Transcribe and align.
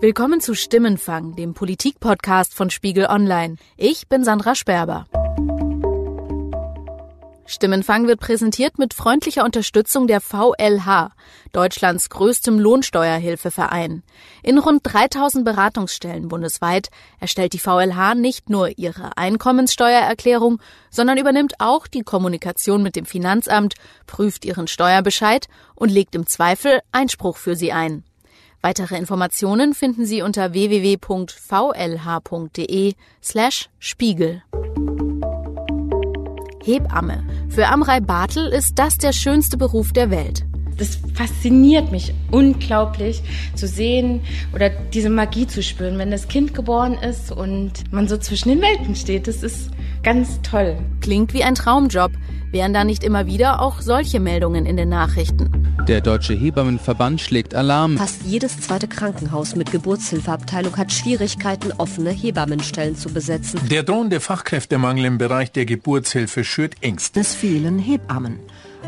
Willkommen 0.00 0.40
zu 0.40 0.54
Stimmenfang, 0.54 1.34
dem 1.34 1.54
Politik-Podcast 1.54 2.54
von 2.54 2.70
Spiegel 2.70 3.06
Online. 3.06 3.56
Ich 3.76 4.06
bin 4.06 4.22
Sandra 4.22 4.54
Sperber. 4.54 5.08
Stimmenfang 7.46 8.06
wird 8.06 8.20
präsentiert 8.20 8.78
mit 8.78 8.94
freundlicher 8.94 9.44
Unterstützung 9.44 10.06
der 10.06 10.20
VLH, 10.20 11.10
Deutschlands 11.50 12.10
größtem 12.10 12.60
Lohnsteuerhilfeverein. 12.60 14.04
In 14.44 14.58
rund 14.58 14.82
3000 14.84 15.44
Beratungsstellen 15.44 16.28
bundesweit 16.28 16.90
erstellt 17.18 17.52
die 17.52 17.58
VLH 17.58 18.14
nicht 18.14 18.50
nur 18.50 18.78
ihre 18.78 19.16
Einkommenssteuererklärung, 19.16 20.60
sondern 20.90 21.18
übernimmt 21.18 21.54
auch 21.58 21.88
die 21.88 22.02
Kommunikation 22.02 22.84
mit 22.84 22.94
dem 22.94 23.04
Finanzamt, 23.04 23.74
prüft 24.06 24.44
ihren 24.44 24.68
Steuerbescheid 24.68 25.48
und 25.74 25.90
legt 25.90 26.14
im 26.14 26.28
Zweifel 26.28 26.82
Einspruch 26.92 27.36
für 27.36 27.56
sie 27.56 27.72
ein. 27.72 28.04
Weitere 28.60 28.96
Informationen 28.96 29.72
finden 29.72 30.04
Sie 30.04 30.22
unter 30.22 30.52
www.vlh.de 30.52 30.94
slash 33.22 33.68
Spiegel. 33.78 34.42
Hebamme. 36.64 37.24
Für 37.48 37.68
Amrei 37.68 38.00
Bartel 38.00 38.48
ist 38.48 38.78
das 38.78 38.98
der 38.98 39.12
schönste 39.12 39.56
Beruf 39.56 39.92
der 39.92 40.10
Welt. 40.10 40.44
Das 40.76 40.98
fasziniert 41.14 41.90
mich 41.90 42.12
unglaublich 42.30 43.22
zu 43.54 43.66
sehen 43.66 44.22
oder 44.54 44.70
diese 44.70 45.10
Magie 45.10 45.46
zu 45.46 45.62
spüren, 45.62 45.98
wenn 45.98 46.10
das 46.10 46.28
Kind 46.28 46.54
geboren 46.54 46.94
ist 46.94 47.32
und 47.32 47.92
man 47.92 48.06
so 48.06 48.16
zwischen 48.16 48.50
den 48.50 48.60
Welten 48.60 48.94
steht. 48.94 49.26
Das 49.26 49.42
ist 49.42 49.70
ganz 50.02 50.40
toll. 50.42 50.78
Klingt 51.00 51.32
wie 51.32 51.42
ein 51.42 51.54
Traumjob. 51.54 52.12
Wären 52.50 52.72
da 52.72 52.82
nicht 52.84 53.04
immer 53.04 53.26
wieder 53.26 53.60
auch 53.60 53.82
solche 53.82 54.20
Meldungen 54.20 54.64
in 54.64 54.78
den 54.78 54.88
Nachrichten? 54.88 55.76
Der 55.86 56.00
Deutsche 56.00 56.32
Hebammenverband 56.32 57.20
schlägt 57.20 57.54
Alarm. 57.54 57.98
Fast 57.98 58.22
jedes 58.24 58.58
zweite 58.58 58.88
Krankenhaus 58.88 59.54
mit 59.54 59.70
Geburtshilfeabteilung 59.70 60.76
hat 60.78 60.90
Schwierigkeiten, 60.90 61.72
offene 61.76 62.10
Hebammenstellen 62.10 62.96
zu 62.96 63.10
besetzen. 63.10 63.60
Der 63.70 63.82
drohende 63.82 64.20
Fachkräftemangel 64.20 65.04
im 65.04 65.18
Bereich 65.18 65.52
der 65.52 65.66
Geburtshilfe 65.66 66.42
schürt 66.42 66.76
Ängste. 66.80 67.20
Es 67.20 67.34
fehlen 67.34 67.78
Hebammen. 67.78 68.38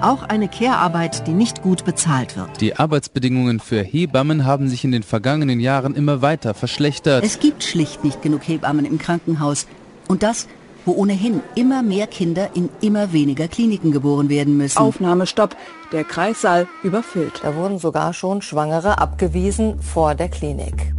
Auch 0.01 0.23
eine 0.23 0.49
Care-Arbeit, 0.49 1.27
die 1.27 1.33
nicht 1.33 1.61
gut 1.61 1.85
bezahlt 1.85 2.39
wird. 2.39 2.63
Die 2.63 2.77
Arbeitsbedingungen 2.77 3.61
für 3.61 3.83
Hebammen 3.83 4.47
haben 4.47 4.69
sich 4.69 4.85
in 4.85 4.93
den 4.93 5.03
vergangenen 5.03 5.61
Jahren 5.61 5.95
immer 5.95 6.23
weiter 6.23 6.55
verschlechtert. 6.55 7.25
Es 7.25 7.41
gibt 7.41 7.63
schlicht 7.63 8.05
nicht 8.05 8.23
genug 8.23 8.47
Hebammen 8.49 8.87
im 8.87 8.99
Krankenhaus. 8.99 9.67
Und 10.09 10.23
das 10.23 10.49
wo 10.85 10.93
ohnehin 10.93 11.41
immer 11.55 11.83
mehr 11.83 12.07
Kinder 12.07 12.51
in 12.55 12.69
immer 12.81 13.13
weniger 13.13 13.49
Kliniken 13.49 13.93
geboren 13.93 14.29
werden 14.29 14.57
müssen. 14.57 14.79
Aufnahmestopp, 14.79 15.57
der 15.93 16.05
Kreissaal 16.05 16.67
überfüllt. 16.83 17.41
Da 17.43 17.55
wurden 17.55 17.79
sogar 17.79 18.13
schon 18.13 18.43
Schwangere 18.43 18.99
abgewiesen 18.99 19.81
vor 19.81 20.15
der 20.15 20.29
Klinik. 20.29 20.95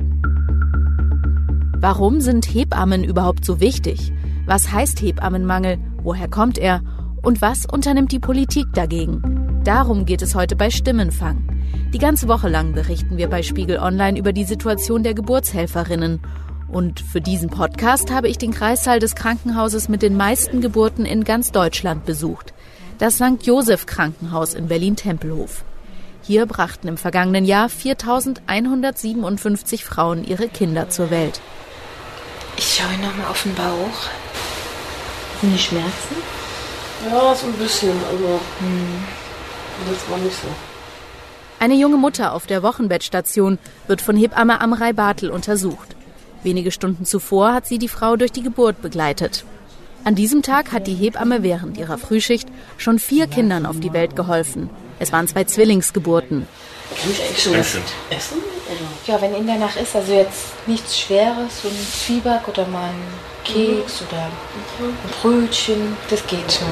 Warum 1.80 2.22
sind 2.22 2.46
Hebammen 2.46 3.04
überhaupt 3.04 3.44
so 3.44 3.60
wichtig? 3.60 4.14
Was 4.46 4.72
heißt 4.72 5.02
Hebammenmangel? 5.02 5.80
Woher 6.04 6.28
kommt 6.28 6.58
er? 6.58 6.82
Und 7.24 7.42
was 7.42 7.66
unternimmt 7.66 8.12
die 8.12 8.20
Politik 8.20 8.68
dagegen? 8.74 9.62
Darum 9.64 10.06
geht 10.06 10.22
es 10.22 10.36
heute 10.36 10.56
bei 10.56 10.70
Stimmenfang. 10.70 11.48
Die 11.94 12.00
ganze 12.00 12.28
Woche 12.28 12.50
lang 12.50 12.74
berichten 12.74 13.18
wir 13.18 13.30
bei 13.30 13.44
Spiegel 13.44 13.78
Online 13.78 14.18
über 14.18 14.34
die 14.34 14.44
Situation 14.44 15.04
der 15.04 15.14
Geburtshelferinnen 15.14 16.22
und 16.72 17.02
für 17.02 17.22
diesen 17.22 17.50
Podcast 17.50 18.12
habe 18.12 18.28
ich 18.28 18.38
den 18.38 18.52
Kreissaal 18.52 19.00
des 19.00 19.16
Krankenhauses 19.16 19.90
mit 19.90 20.02
den 20.02 20.16
meisten 20.16 20.62
Geburten 20.62 21.06
in 21.06 21.24
ganz 21.24 21.52
Deutschland 21.52 22.06
besucht. 22.06 22.54
Das 22.98 23.16
St. 23.16 23.44
Joseph 23.44 23.86
Krankenhaus 23.86 24.54
in 24.54 24.68
Berlin-Tempelhof. 24.68 25.64
Hier 26.24 26.46
brachten 26.46 26.88
im 26.88 26.98
vergangenen 26.98 27.46
Jahr 27.46 27.68
4157 27.68 29.84
Frauen 29.84 30.24
ihre 30.24 30.48
Kinder 30.48 30.90
zur 30.90 31.10
Welt. 31.10 31.42
Ich 32.58 32.76
schaue 32.76 32.94
nochmal 33.06 33.28
auf 33.30 33.44
den 33.44 33.56
Bauch. 33.56 34.10
Sind 35.42 35.54
die 35.54 35.60
Schmerzen? 35.60 36.16
Ja, 37.10 37.34
so 37.34 37.48
ein 37.48 37.54
bisschen, 37.54 37.98
aber 38.10 38.40
hm. 38.60 39.04
das 39.90 40.10
war 40.10 40.20
nicht 40.20 40.36
so. 40.36 40.48
Eine 41.60 41.76
junge 41.76 41.98
Mutter 41.98 42.34
auf 42.34 42.48
der 42.48 42.64
Wochenbettstation 42.64 43.58
wird 43.88 44.02
von 44.02 44.16
Hebamme 44.16 44.62
Amrei 44.62 44.94
Bartel 44.94 45.32
untersucht. 45.32 45.96
Wenige 46.44 46.72
Stunden 46.72 47.06
zuvor 47.06 47.54
hat 47.54 47.68
sie 47.68 47.78
die 47.78 47.88
Frau 47.88 48.16
durch 48.16 48.32
die 48.32 48.44
Geburt 48.44 48.82
begleitet. 48.82 49.46
An 50.04 50.16
diesem 50.16 50.42
Tag 50.42 50.72
hat 50.72 50.88
die 50.88 50.96
Hebamme 50.96 51.44
während 51.44 51.78
ihrer 51.78 52.00
Frühschicht 52.00 52.48
schon 52.78 52.98
vier 52.98 53.28
Kindern 53.28 53.68
auf 53.68 53.80
die 53.80 53.94
Welt 53.94 54.16
geholfen. 54.16 54.70
Es 55.00 55.12
waren 55.12 55.28
zwei 55.28 55.44
Zwillingsgeburten. 55.44 56.48
Kann 57.00 57.12
ich 57.12 57.22
eigentlich 57.22 57.44
schon 57.44 57.56
essen? 57.56 57.82
essen? 58.10 58.38
Ja, 59.06 59.22
wenn 59.22 59.36
Ihnen 59.36 59.48
danach 59.48 59.76
ist, 59.76 59.96
also 59.96 60.14
jetzt 60.14 60.46
nichts 60.66 61.00
Schweres, 61.00 61.62
so 61.62 61.68
ein 61.68 61.76
Zwieback 61.76 62.48
oder 62.48 62.66
mal 62.68 62.90
ein 62.90 63.44
Keks 63.44 64.02
mhm. 64.02 64.08
oder 64.08 64.24
ein 64.24 64.98
Brötchen, 65.22 65.98
das 66.10 66.26
geht 66.28 66.52
schon. 66.52 66.68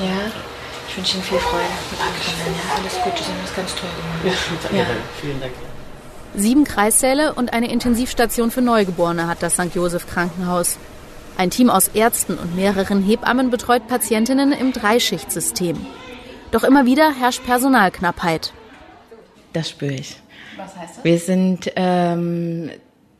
Ja. 0.00 0.30
Ich 0.88 0.96
wünsche 0.96 1.16
Ihnen 1.16 1.24
viel 1.24 1.38
Freude 1.38 1.64
Kindern. 2.24 2.54
Ja, 2.54 2.74
alles 2.76 2.94
Gute, 3.02 3.22
Sie 3.22 3.30
haben 3.30 3.40
das 3.42 3.54
ganz 3.54 3.74
toll 3.74 3.90
gemacht. 4.22 4.24
Ja, 4.24 4.58
danke, 4.62 4.78
ja. 4.78 4.86
vielen 5.20 5.40
Dank. 5.40 5.52
Sieben 6.36 6.64
Kreissäle 6.64 7.34
und 7.34 7.52
eine 7.52 7.70
Intensivstation 7.70 8.50
für 8.50 8.60
Neugeborene 8.60 9.28
hat 9.28 9.42
das 9.42 9.54
St. 9.54 9.74
Joseph 9.74 10.06
Krankenhaus. 10.08 10.78
Ein 11.36 11.50
Team 11.50 11.70
aus 11.70 11.88
Ärzten 11.88 12.36
und 12.38 12.56
mehreren 12.56 13.02
Hebammen 13.02 13.50
betreut 13.50 13.86
Patientinnen 13.86 14.52
im 14.52 14.72
Dreischichtsystem. 14.72 15.86
Doch 16.50 16.64
immer 16.64 16.86
wieder 16.86 17.12
herrscht 17.12 17.44
Personalknappheit. 17.44 18.52
Das 19.52 19.70
spüre 19.70 19.94
ich. 19.94 20.16
Was 20.56 20.76
heißt 20.76 20.96
das? 20.96 21.04
Wir 21.04 21.18
sind 21.18 21.72
ähm, 21.76 22.70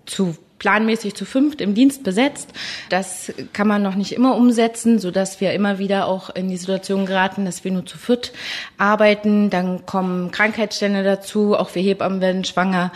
zu 0.07 0.37
planmäßig 0.59 1.15
zu 1.15 1.25
fünft 1.25 1.61
im 1.61 1.75
Dienst 1.75 2.05
besetzt. 2.05 2.53
Das 2.89 3.33
kann 3.53 3.69
man 3.69 3.83
noch 3.83 3.95
nicht 3.95 4.13
immer 4.13 4.37
umsetzen, 4.37 4.99
so 4.99 5.11
dass 5.11 5.41
wir 5.41 5.53
immer 5.53 5.79
wieder 5.79 6.07
auch 6.07 6.31
in 6.31 6.49
die 6.49 6.57
Situation 6.57 7.07
geraten, 7.07 7.45
dass 7.45 7.65
wir 7.65 7.73
nur 7.73 7.87
zu 7.87 7.99
viert 7.99 8.33
arbeiten. 8.79 9.51
Dann 9.51 9.87
kommen 9.87 10.31
Krankheitsstände 10.31 11.03
dazu, 11.03 11.57
auch 11.57 11.75
wir 11.75 11.83
Hebammen 11.83 12.21
werden 12.21 12.45
schwanger 12.45 12.93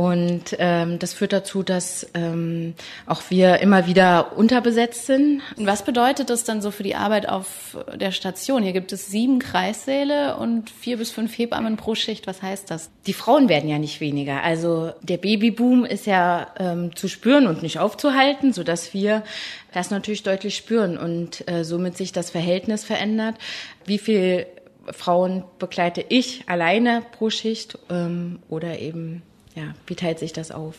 und 0.00 0.56
ähm, 0.58 0.98
das 0.98 1.12
führt 1.12 1.34
dazu, 1.34 1.62
dass 1.62 2.08
ähm, 2.14 2.72
auch 3.04 3.20
wir 3.28 3.58
immer 3.58 3.86
wieder 3.86 4.34
unterbesetzt 4.34 5.04
sind. 5.04 5.42
Und 5.58 5.66
was 5.66 5.84
bedeutet 5.84 6.30
das 6.30 6.44
dann 6.44 6.62
so 6.62 6.70
für 6.70 6.82
die 6.82 6.94
Arbeit 6.94 7.28
auf 7.28 7.76
der 7.96 8.10
Station? 8.10 8.62
Hier 8.62 8.72
gibt 8.72 8.92
es 8.92 9.08
sieben 9.08 9.40
Kreissäle 9.40 10.38
und 10.38 10.70
vier 10.70 10.96
bis 10.96 11.10
fünf 11.10 11.36
Hebammen 11.36 11.76
pro 11.76 11.94
Schicht. 11.94 12.26
Was 12.26 12.40
heißt 12.40 12.70
das? 12.70 12.88
Die 13.06 13.12
Frauen 13.12 13.50
werden 13.50 13.68
ja 13.68 13.78
nicht 13.78 14.00
weniger. 14.00 14.42
Also 14.42 14.94
der 15.02 15.18
Babyboom 15.18 15.84
ist 15.84 16.06
ja 16.06 16.46
ähm, 16.58 16.96
zu 16.96 17.06
spüren 17.06 17.46
und 17.46 17.62
nicht 17.62 17.78
aufzuhalten, 17.78 18.54
so 18.54 18.64
dass 18.64 18.94
wir 18.94 19.22
das 19.74 19.90
natürlich 19.90 20.22
deutlich 20.22 20.56
spüren 20.56 20.96
und 20.96 21.46
äh, 21.46 21.62
somit 21.62 21.98
sich 21.98 22.12
das 22.12 22.30
Verhältnis 22.30 22.84
verändert. 22.84 23.34
Wie 23.84 23.98
viel 23.98 24.46
Frauen 24.92 25.44
begleite 25.58 26.02
ich 26.08 26.48
alleine 26.48 27.02
pro 27.12 27.28
Schicht 27.28 27.78
ähm, 27.90 28.38
oder 28.48 28.78
eben 28.78 29.20
ja, 29.54 29.74
wie 29.86 29.94
teilt 29.94 30.18
sich 30.18 30.32
das 30.32 30.50
auf? 30.50 30.76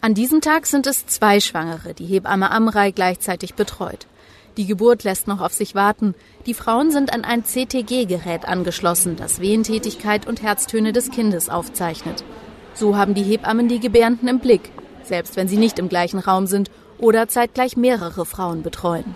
An 0.00 0.14
diesem 0.14 0.40
Tag 0.40 0.66
sind 0.66 0.86
es 0.86 1.06
zwei 1.06 1.38
Schwangere, 1.38 1.94
die 1.94 2.06
Hebamme 2.06 2.50
Amrei 2.50 2.90
gleichzeitig 2.90 3.54
betreut. 3.54 4.06
Die 4.56 4.66
Geburt 4.66 5.04
lässt 5.04 5.28
noch 5.28 5.40
auf 5.40 5.52
sich 5.52 5.74
warten. 5.74 6.14
Die 6.44 6.54
Frauen 6.54 6.90
sind 6.90 7.12
an 7.12 7.24
ein 7.24 7.44
CTG-Gerät 7.44 8.46
angeschlossen, 8.46 9.16
das 9.16 9.40
Wehentätigkeit 9.40 10.26
und 10.26 10.42
Herztöne 10.42 10.92
des 10.92 11.10
Kindes 11.10 11.48
aufzeichnet. 11.48 12.24
So 12.74 12.96
haben 12.96 13.14
die 13.14 13.22
Hebammen 13.22 13.68
die 13.68 13.80
Gebärenden 13.80 14.28
im 14.28 14.40
Blick, 14.40 14.70
selbst 15.04 15.36
wenn 15.36 15.48
sie 15.48 15.56
nicht 15.56 15.78
im 15.78 15.88
gleichen 15.88 16.18
Raum 16.18 16.46
sind 16.46 16.70
oder 16.98 17.28
zeitgleich 17.28 17.76
mehrere 17.76 18.26
Frauen 18.26 18.62
betreuen. 18.62 19.14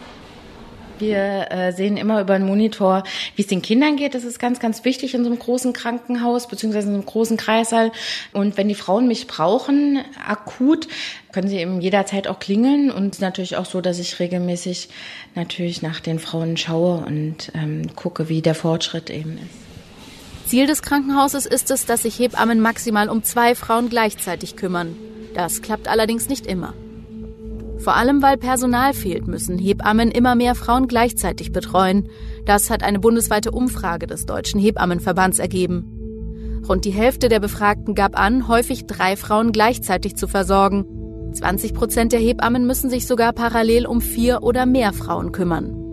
Wir 0.99 1.51
äh, 1.51 1.73
sehen 1.73 1.97
immer 1.97 2.21
über 2.21 2.39
den 2.39 2.47
Monitor, 2.47 3.05
wie 3.35 3.43
es 3.43 3.49
den 3.49 3.63
Kindern 3.63 3.97
geht. 3.97 4.15
Das 4.15 4.25
ist 4.25 4.39
ganz, 4.39 4.61
ganz 4.61 4.85
wichtig 4.85 5.15
in 5.15 5.25
so 5.25 5.31
einem 5.31 5.39
großen 5.39 5.73
Krankenhaus 5.73 6.49
beziehungsweise 6.49 6.89
in 6.89 6.95
so 6.95 6.99
einem 6.99 7.07
großen 7.07 7.37
Kreissaal. 7.37 7.93
Und 8.33 8.57
wenn 8.57 8.69
die 8.69 8.75
Frauen 8.75 9.07
mich 9.09 9.27
brauchen, 9.27 10.01
akut, 10.27 10.89
können 11.33 11.49
sie 11.49 11.59
eben 11.59 11.81
jederzeit 11.81 12.29
auch 12.29 12.39
klingeln. 12.39 12.91
Und 12.91 13.09
es 13.09 13.17
ist 13.17 13.21
natürlich 13.21 13.57
auch 13.57 13.67
so, 13.67 13.81
dass 13.81 13.99
ich 13.99 14.19
regelmäßig 14.19 14.89
natürlich 15.35 15.83
nach 15.83 16.01
den 16.01 16.19
Frauen 16.19 16.57
schaue 16.57 17.05
und 17.05 17.53
ähm, 17.55 17.95
gucke, 17.95 18.29
wie 18.29 18.41
der 18.41 18.55
Fortschritt 18.55 19.11
eben 19.11 19.39
ist. 19.39 20.51
Ziel 20.51 20.67
des 20.67 20.83
Krankenhauses 20.83 21.45
ist 21.45 21.71
es, 21.73 21.87
dass 21.87 22.03
sich 22.03 22.19
Hebammen 22.19 22.61
maximal 22.61 23.09
um 23.09 23.25
zwei 23.25 23.55
Frauen 23.55 23.89
gleichzeitig 23.89 24.57
kümmern. 24.57 24.97
Das 25.35 25.61
klappt 25.61 25.89
allerdings 25.89 26.29
nicht 26.29 26.47
immer. 26.47 26.73
Vor 27.79 27.95
allem, 27.95 28.23
weil 28.23 28.37
Personal 28.37 28.95
fehlt, 28.95 29.27
müssen 29.29 29.59
Hebammen 29.59 30.11
immer 30.11 30.35
mehr 30.35 30.55
Frauen 30.55 30.89
gleichzeitig 30.89 31.53
betreuen. 31.53 32.09
Das 32.45 32.71
hat 32.71 32.83
eine 32.83 32.99
bundesweite 32.99 33.51
Umfrage 33.51 34.07
des 34.07 34.27
Deutschen 34.27 34.61
Hebammenverbands 34.61 35.39
ergeben. 35.39 36.63
Rund 36.69 36.85
die 36.85 36.91
Hälfte 36.91 37.29
der 37.29 37.39
Befragten 37.39 37.95
gab 37.95 38.19
an, 38.19 38.49
häufig 38.49 38.87
drei 38.87 39.17
Frauen 39.17 39.53
gleichzeitig 39.53 40.17
zu 40.17 40.27
versorgen. 40.27 40.85
20 41.33 41.75
Prozent 41.75 42.13
der 42.13 42.21
Hebammen 42.21 42.67
müssen 42.67 42.91
sich 42.91 43.07
sogar 43.07 43.33
parallel 43.33 43.87
um 43.87 44.01
vier 44.01 44.43
oder 44.43 44.67
mehr 44.67 44.93
Frauen 44.93 45.33
kümmern. 45.33 45.87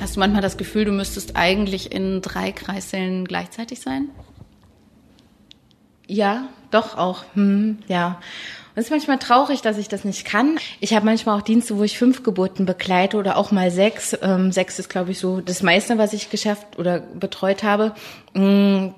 Hast 0.00 0.16
du 0.16 0.20
manchmal 0.20 0.42
das 0.42 0.56
Gefühl, 0.56 0.84
du 0.84 0.92
müsstest 0.92 1.36
eigentlich 1.36 1.92
in 1.92 2.20
drei 2.20 2.52
Kreissälen 2.52 3.24
gleichzeitig 3.24 3.80
sein? 3.80 4.08
Ja, 6.06 6.48
doch 6.70 6.98
auch. 6.98 7.24
Hm, 7.34 7.78
ja. 7.88 8.20
Es 8.76 8.86
ist 8.86 8.90
manchmal 8.90 9.18
traurig, 9.18 9.62
dass 9.62 9.78
ich 9.78 9.88
das 9.88 10.04
nicht 10.04 10.24
kann. 10.24 10.58
Ich 10.80 10.94
habe 10.94 11.06
manchmal 11.06 11.38
auch 11.38 11.42
Dienste, 11.42 11.78
wo 11.78 11.84
ich 11.84 11.96
fünf 11.96 12.24
Geburten 12.24 12.66
begleite 12.66 13.16
oder 13.16 13.36
auch 13.36 13.52
mal 13.52 13.70
sechs. 13.70 14.16
Ähm, 14.20 14.50
sechs 14.50 14.78
ist, 14.80 14.88
glaube 14.88 15.12
ich, 15.12 15.18
so 15.18 15.40
das 15.40 15.62
meiste, 15.62 15.96
was 15.96 16.12
ich 16.12 16.30
geschafft 16.30 16.78
oder 16.78 17.00
betreut 17.00 17.62
habe. 17.62 17.94
Mm. 18.34 18.88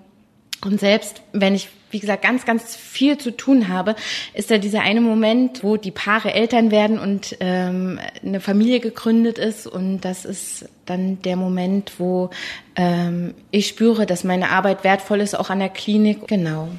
Und 0.64 0.80
selbst 0.80 1.20
wenn 1.32 1.54
ich, 1.54 1.68
wie 1.90 2.00
gesagt, 2.00 2.22
ganz, 2.22 2.46
ganz 2.46 2.74
viel 2.74 3.18
zu 3.18 3.36
tun 3.36 3.68
habe, 3.68 3.94
ist 4.32 4.50
da 4.50 4.56
dieser 4.56 4.80
eine 4.80 5.02
Moment, 5.02 5.62
wo 5.62 5.76
die 5.76 5.90
Paare 5.90 6.32
Eltern 6.32 6.70
werden 6.70 6.98
und 6.98 7.36
ähm, 7.40 8.00
eine 8.24 8.40
Familie 8.40 8.80
gegründet 8.80 9.36
ist. 9.38 9.66
Und 9.66 10.00
das 10.00 10.24
ist 10.24 10.66
dann 10.86 11.20
der 11.22 11.36
Moment, 11.36 11.92
wo 11.98 12.30
ähm, 12.74 13.34
ich 13.50 13.68
spüre, 13.68 14.06
dass 14.06 14.24
meine 14.24 14.48
Arbeit 14.48 14.82
wertvoll 14.82 15.20
ist, 15.20 15.38
auch 15.38 15.50
an 15.50 15.58
der 15.58 15.68
Klinik. 15.68 16.26
Genau. 16.26 16.70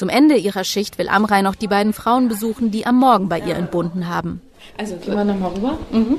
Zum 0.00 0.08
Ende 0.08 0.38
ihrer 0.38 0.64
Schicht 0.64 0.96
will 0.96 1.10
Amrei 1.10 1.42
noch 1.42 1.54
die 1.54 1.66
beiden 1.66 1.92
Frauen 1.92 2.28
besuchen, 2.28 2.70
die 2.70 2.86
am 2.86 2.96
Morgen 2.96 3.28
bei 3.28 3.38
ihr 3.38 3.54
entbunden 3.54 4.08
haben. 4.08 4.40
Also 4.78 4.96
gehen 4.96 5.14
wir 5.14 5.24
nochmal 5.24 5.50
rüber. 5.52 5.78
Mhm. 5.92 6.16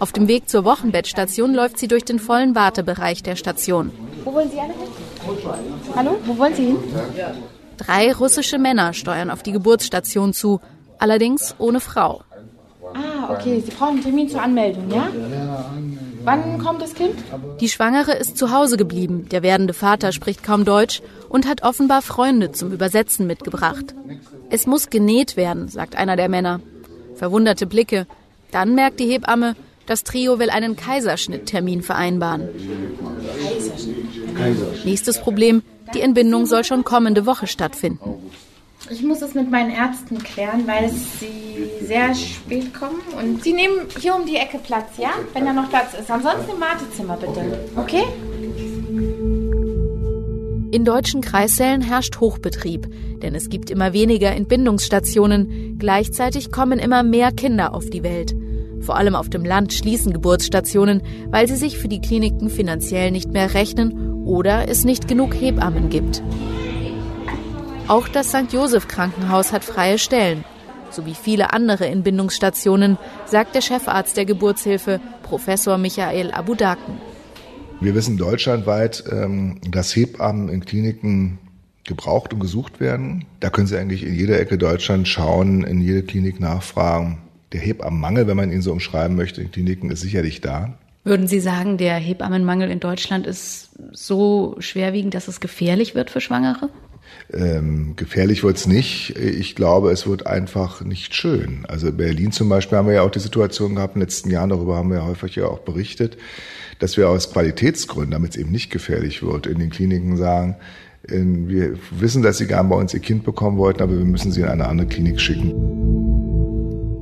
Auf 0.00 0.10
dem 0.10 0.26
Weg 0.26 0.48
zur 0.48 0.64
Wochenbettstation 0.64 1.54
läuft 1.54 1.78
sie 1.78 1.86
durch 1.86 2.04
den 2.04 2.18
vollen 2.18 2.56
Wartebereich 2.56 3.22
der 3.22 3.36
Station. 3.36 3.92
Wo 4.24 4.34
wollen 4.34 4.50
Sie 4.50 4.58
alle 4.58 4.72
hin? 4.72 4.88
Hallo, 5.94 6.18
wo 6.26 6.36
wollen 6.38 6.54
Sie 6.56 6.64
hin? 6.64 6.78
Drei 7.76 8.12
russische 8.12 8.58
Männer 8.58 8.92
steuern 8.92 9.30
auf 9.30 9.44
die 9.44 9.52
Geburtsstation 9.52 10.32
zu, 10.32 10.60
allerdings 10.98 11.54
ohne 11.58 11.78
Frau. 11.78 12.22
Ah, 12.94 13.32
okay. 13.32 13.62
Sie 13.64 13.70
brauchen 13.70 13.90
einen 13.90 14.02
Termin 14.02 14.28
zur 14.28 14.42
Anmeldung, 14.42 14.90
ja? 14.90 15.08
Wann 16.28 16.58
kommt 16.58 16.82
das 16.82 16.92
Kind? 16.92 17.14
Die 17.58 17.70
Schwangere 17.70 18.12
ist 18.12 18.36
zu 18.36 18.50
Hause 18.50 18.76
geblieben. 18.76 19.30
Der 19.30 19.42
werdende 19.42 19.72
Vater 19.72 20.12
spricht 20.12 20.42
kaum 20.42 20.66
Deutsch 20.66 21.00
und 21.30 21.48
hat 21.48 21.62
offenbar 21.62 22.02
Freunde 22.02 22.52
zum 22.52 22.70
Übersetzen 22.70 23.26
mitgebracht. 23.26 23.94
Es 24.50 24.66
muss 24.66 24.90
genäht 24.90 25.38
werden, 25.38 25.68
sagt 25.68 25.96
einer 25.96 26.16
der 26.16 26.28
Männer. 26.28 26.60
Verwunderte 27.14 27.66
Blicke. 27.66 28.06
Dann 28.50 28.74
merkt 28.74 29.00
die 29.00 29.06
Hebamme, 29.06 29.56
das 29.86 30.04
Trio 30.04 30.38
will 30.38 30.50
einen 30.50 30.76
Kaiserschnitttermin 30.76 31.80
vereinbaren. 31.80 32.50
Nächstes 34.84 35.18
Problem, 35.22 35.62
die 35.94 36.02
Entbindung 36.02 36.44
soll 36.44 36.62
schon 36.62 36.84
kommende 36.84 37.24
Woche 37.24 37.46
stattfinden. 37.46 38.16
Ich 38.90 39.02
muss 39.02 39.20
es 39.20 39.34
mit 39.34 39.50
meinen 39.50 39.70
Ärzten 39.70 40.18
klären, 40.18 40.66
weil 40.66 40.88
sie 40.88 41.84
sehr 41.84 42.14
spät 42.14 42.72
kommen. 42.72 43.00
Und 43.20 43.44
sie 43.44 43.52
nehmen 43.52 43.86
hier 44.00 44.14
um 44.14 44.24
die 44.24 44.36
Ecke 44.36 44.58
Platz, 44.58 44.96
ja? 44.96 45.10
Wenn 45.34 45.44
da 45.44 45.52
noch 45.52 45.68
Platz 45.68 45.92
ist. 45.98 46.10
Ansonsten 46.10 46.52
im 46.52 46.60
Wartezimmer 46.60 47.16
bitte. 47.16 47.68
Okay? 47.76 48.04
In 50.70 50.84
deutschen 50.84 51.20
Kreissälen 51.20 51.82
herrscht 51.82 52.20
Hochbetrieb, 52.20 52.88
denn 53.20 53.34
es 53.34 53.50
gibt 53.50 53.70
immer 53.70 53.92
weniger 53.92 54.30
Entbindungsstationen. 54.32 55.76
Gleichzeitig 55.78 56.50
kommen 56.50 56.78
immer 56.78 57.02
mehr 57.02 57.30
Kinder 57.32 57.74
auf 57.74 57.90
die 57.90 58.02
Welt. 58.02 58.34
Vor 58.80 58.96
allem 58.96 59.14
auf 59.14 59.28
dem 59.28 59.44
Land 59.44 59.74
schließen 59.74 60.12
Geburtsstationen, 60.12 61.02
weil 61.30 61.46
sie 61.46 61.56
sich 61.56 61.78
für 61.78 61.88
die 61.88 62.00
Kliniken 62.00 62.48
finanziell 62.48 63.10
nicht 63.10 63.32
mehr 63.32 63.52
rechnen 63.52 64.24
oder 64.24 64.68
es 64.68 64.84
nicht 64.84 65.08
genug 65.08 65.34
Hebammen 65.34 65.90
gibt. 65.90 66.22
Auch 67.88 68.06
das 68.06 68.28
St. 68.28 68.52
Joseph 68.52 68.86
Krankenhaus 68.86 69.50
hat 69.50 69.64
freie 69.64 69.98
Stellen, 69.98 70.44
sowie 70.90 71.14
viele 71.14 71.54
andere 71.54 71.86
Entbindungsstationen, 71.86 72.98
sagt 73.24 73.54
der 73.54 73.62
Chefarzt 73.62 74.18
der 74.18 74.26
Geburtshilfe, 74.26 75.00
Professor 75.22 75.78
Michael 75.78 76.30
Abudaken. 76.32 77.00
Wir 77.80 77.94
wissen 77.94 78.18
deutschlandweit, 78.18 79.04
ähm, 79.10 79.58
dass 79.70 79.96
Hebammen 79.96 80.50
in 80.50 80.66
Kliniken 80.66 81.38
gebraucht 81.84 82.34
und 82.34 82.40
gesucht 82.40 82.78
werden. 82.78 83.24
Da 83.40 83.48
können 83.48 83.66
Sie 83.66 83.78
eigentlich 83.78 84.04
in 84.04 84.14
jeder 84.14 84.38
Ecke 84.38 84.58
Deutschland 84.58 85.08
schauen, 85.08 85.64
in 85.64 85.80
jede 85.80 86.02
Klinik 86.02 86.40
nachfragen. 86.40 87.22
Der 87.52 87.60
Hebammenmangel, 87.60 88.26
wenn 88.26 88.36
man 88.36 88.52
ihn 88.52 88.60
so 88.60 88.70
umschreiben 88.70 89.16
möchte, 89.16 89.40
in 89.40 89.50
Kliniken 89.50 89.90
ist 89.90 90.02
sicherlich 90.02 90.42
da. 90.42 90.74
Würden 91.04 91.26
Sie 91.26 91.40
sagen, 91.40 91.78
der 91.78 91.94
Hebammenmangel 91.94 92.70
in 92.70 92.80
Deutschland 92.80 93.26
ist 93.26 93.70
so 93.92 94.56
schwerwiegend, 94.58 95.14
dass 95.14 95.26
es 95.26 95.40
gefährlich 95.40 95.94
wird 95.94 96.10
für 96.10 96.20
Schwangere? 96.20 96.68
Ähm, 97.32 97.94
gefährlich 97.96 98.42
wird's 98.42 98.66
nicht. 98.66 99.16
Ich 99.18 99.54
glaube, 99.54 99.90
es 99.90 100.06
wird 100.06 100.26
einfach 100.26 100.82
nicht 100.82 101.14
schön. 101.14 101.66
Also 101.68 101.88
in 101.88 101.96
Berlin 101.96 102.32
zum 102.32 102.48
Beispiel 102.48 102.78
haben 102.78 102.88
wir 102.88 102.94
ja 102.94 103.02
auch 103.02 103.10
die 103.10 103.18
Situation 103.18 103.74
gehabt 103.74 103.96
in 103.96 104.00
den 104.00 104.06
letzten 104.06 104.30
Jahren, 104.30 104.50
darüber 104.50 104.76
haben 104.76 104.90
wir 104.90 104.98
ja 104.98 105.06
häufig 105.06 105.36
ja 105.36 105.46
auch 105.46 105.60
berichtet, 105.60 106.16
dass 106.78 106.96
wir 106.96 107.08
aus 107.08 107.32
Qualitätsgründen, 107.32 108.12
damit 108.12 108.30
es 108.30 108.36
eben 108.36 108.50
nicht 108.50 108.70
gefährlich 108.70 109.22
wird, 109.22 109.46
in 109.46 109.58
den 109.58 109.70
Kliniken 109.70 110.16
sagen, 110.16 110.56
wir 111.02 111.78
wissen, 111.90 112.22
dass 112.22 112.38
sie 112.38 112.46
gern 112.46 112.68
bei 112.68 112.76
uns 112.76 112.92
ihr 112.92 113.00
Kind 113.00 113.24
bekommen 113.24 113.56
wollten, 113.56 113.82
aber 113.82 113.96
wir 113.96 114.04
müssen 114.04 114.32
sie 114.32 114.40
in 114.42 114.48
eine 114.48 114.66
andere 114.66 114.88
Klinik 114.88 115.20
schicken. 115.20 115.52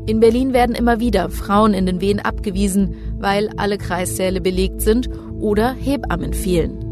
In 0.06 0.20
Berlin 0.20 0.52
werden 0.52 0.76
immer 0.76 1.00
wieder 1.00 1.30
Frauen 1.30 1.74
in 1.74 1.86
den 1.86 2.00
Wehen 2.00 2.20
abgewiesen, 2.20 2.94
weil 3.18 3.50
alle 3.56 3.78
Kreissäle 3.78 4.40
belegt 4.40 4.80
sind 4.80 5.08
oder 5.40 5.72
Hebammen 5.72 6.32
fehlen. 6.32 6.85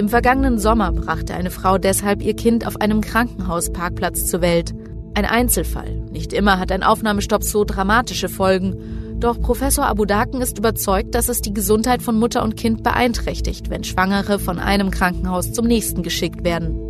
Im 0.00 0.08
vergangenen 0.08 0.58
Sommer 0.58 0.92
brachte 0.92 1.34
eine 1.34 1.50
Frau 1.50 1.76
deshalb 1.76 2.22
ihr 2.22 2.34
Kind 2.34 2.66
auf 2.66 2.80
einem 2.80 3.02
Krankenhausparkplatz 3.02 4.24
zur 4.28 4.40
Welt. 4.40 4.72
Ein 5.12 5.26
Einzelfall. 5.26 5.94
Nicht 6.10 6.32
immer 6.32 6.58
hat 6.58 6.72
ein 6.72 6.82
Aufnahmestopp 6.82 7.44
so 7.44 7.64
dramatische 7.64 8.30
Folgen. 8.30 9.18
Doch 9.20 9.38
Professor 9.38 9.84
Abudaken 9.84 10.40
ist 10.40 10.56
überzeugt, 10.56 11.14
dass 11.14 11.28
es 11.28 11.42
die 11.42 11.52
Gesundheit 11.52 12.00
von 12.00 12.18
Mutter 12.18 12.42
und 12.42 12.56
Kind 12.56 12.82
beeinträchtigt, 12.82 13.68
wenn 13.68 13.84
Schwangere 13.84 14.38
von 14.38 14.58
einem 14.58 14.90
Krankenhaus 14.90 15.52
zum 15.52 15.66
nächsten 15.66 16.02
geschickt 16.02 16.44
werden 16.44 16.89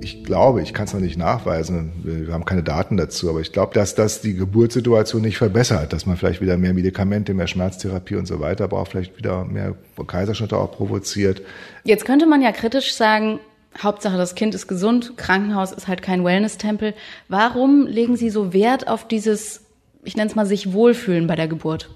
ich 0.00 0.24
glaube, 0.24 0.62
ich 0.62 0.74
kann 0.74 0.84
es 0.84 0.92
noch 0.92 1.00
nicht 1.00 1.16
nachweisen, 1.16 1.92
wir 2.02 2.32
haben 2.32 2.44
keine 2.44 2.62
Daten 2.62 2.96
dazu, 2.96 3.30
aber 3.30 3.40
ich 3.40 3.52
glaube, 3.52 3.74
dass 3.74 3.94
das 3.94 4.20
die 4.20 4.34
Geburtssituation 4.34 5.22
nicht 5.22 5.38
verbessert, 5.38 5.92
dass 5.92 6.06
man 6.06 6.16
vielleicht 6.16 6.40
wieder 6.40 6.56
mehr 6.56 6.74
Medikamente, 6.74 7.34
mehr 7.34 7.46
Schmerztherapie 7.46 8.16
und 8.16 8.26
so 8.26 8.40
weiter 8.40 8.68
braucht, 8.68 8.90
vielleicht 8.90 9.16
wieder 9.16 9.44
mehr 9.44 9.74
Kaiserschnitte 10.06 10.56
auch 10.56 10.72
provoziert. 10.72 11.42
Jetzt 11.84 12.04
könnte 12.04 12.26
man 12.26 12.42
ja 12.42 12.52
kritisch 12.52 12.94
sagen, 12.94 13.40
Hauptsache 13.82 14.16
das 14.16 14.34
Kind 14.34 14.54
ist 14.54 14.68
gesund, 14.68 15.16
Krankenhaus 15.16 15.72
ist 15.72 15.88
halt 15.88 16.02
kein 16.02 16.24
Wellness-Tempel. 16.24 16.94
Warum 17.28 17.86
legen 17.86 18.16
Sie 18.16 18.30
so 18.30 18.52
Wert 18.52 18.86
auf 18.88 19.08
dieses, 19.08 19.62
ich 20.04 20.16
nenne 20.16 20.30
es 20.30 20.36
mal, 20.36 20.46
sich 20.46 20.72
wohlfühlen 20.72 21.26
bei 21.26 21.34
der 21.34 21.48
Geburt? 21.48 21.90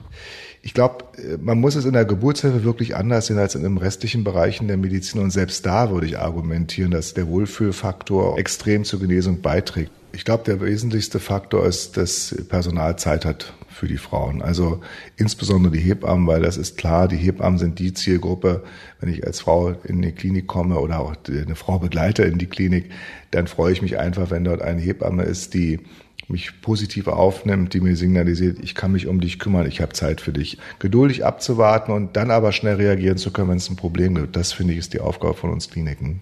Ich 0.63 0.75
glaube, 0.75 1.05
äh, 1.17 1.37
man 1.39 1.61
muss 1.61 1.75
es 1.75 1.85
in 1.85 1.93
der 1.93 2.05
Geburtshilfe 2.05 2.65
wirklich 2.65 2.97
anders 2.97 3.27
sehen 3.27 3.39
als 3.39 3.55
in 3.55 3.63
den 3.63 3.79
restlichen 3.79 4.25
Bereichen 4.25 4.69
der 4.69 4.77
Medizin. 4.77 5.21
Und 5.21 5.31
selbst 5.31 5.65
da 5.67 5.91
würde 5.91 6.07
ich 6.07 6.19
argumentieren, 6.19 6.91
dass 6.91 7.15
der 7.15 7.29
Wohlfühlfaktor 7.29 8.39
extrem 8.39 8.85
zur 8.85 9.01
Genesung 9.01 9.41
beiträgt. 9.41 9.91
Ich 10.13 10.25
glaube, 10.25 10.45
der 10.45 10.61
wesentlichste 10.61 11.21
Faktor 11.21 11.67
ist, 11.67 11.97
dass 11.97 12.35
Personal 12.49 12.99
Zeit 12.99 13.25
hat 13.25 13.53
für 13.69 13.87
die 13.87 13.99
Frauen. 13.99 14.43
Also 14.43 14.81
insbesondere 15.17 15.73
die 15.73 15.81
Hebammen, 15.81 16.27
weil 16.27 16.43
das 16.43 16.57
ist 16.57 16.77
klar, 16.77 17.07
die 17.09 17.17
Hebammen 17.17 17.59
sind 17.59 17.79
die 17.79 17.93
Zielgruppe. 17.93 18.65
Wenn 19.01 19.13
ich 19.13 19.27
als 19.27 19.41
Frau 19.41 19.75
in 19.85 20.03
die 20.03 20.13
Klinik 20.13 20.47
komme 20.47 20.81
oder 20.81 21.01
auch 21.01 21.15
eine 21.29 21.55
Frau 21.55 21.79
begleite 21.79 22.25
in 22.25 22.39
die 22.39 22.47
Klinik, 22.47 22.91
dann 23.31 23.47
freue 23.47 23.73
ich 23.73 23.83
mich 23.83 23.99
einfach, 23.99 24.31
wenn 24.31 24.45
dort 24.45 24.63
eine 24.63 24.81
Hebamme 24.81 25.23
ist, 25.23 25.55
die 25.55 25.81
mich 26.29 26.61
positiv 26.61 27.09
aufnimmt, 27.09 27.75
die 27.75 27.81
mir 27.81 27.97
signalisiert, 27.97 28.59
ich 28.63 28.75
kann 28.75 28.93
mich 28.93 29.07
um 29.07 29.21
dich 29.21 29.39
kümmern, 29.39 29.67
ich 29.67 29.81
habe 29.81 29.93
Zeit 29.93 30.21
für 30.21 30.33
dich. 30.33 30.59
Geduldig 30.79 31.25
abzuwarten 31.25 31.93
und 31.93 32.17
dann 32.17 32.31
aber 32.31 32.53
schnell 32.53 32.77
reagieren 32.77 33.17
zu 33.17 33.33
können, 33.33 33.51
wenn 33.51 33.57
es 33.57 33.71
ein 33.71 33.77
Problem 33.77 34.15
gibt. 34.15 34.37
Das 34.37 34.53
finde 34.53 34.75
ich 34.75 34.79
ist 34.79 34.93
die 34.93 35.01
Aufgabe 35.01 35.35
von 35.35 35.51
uns 35.51 35.71
Kliniken. 35.71 36.21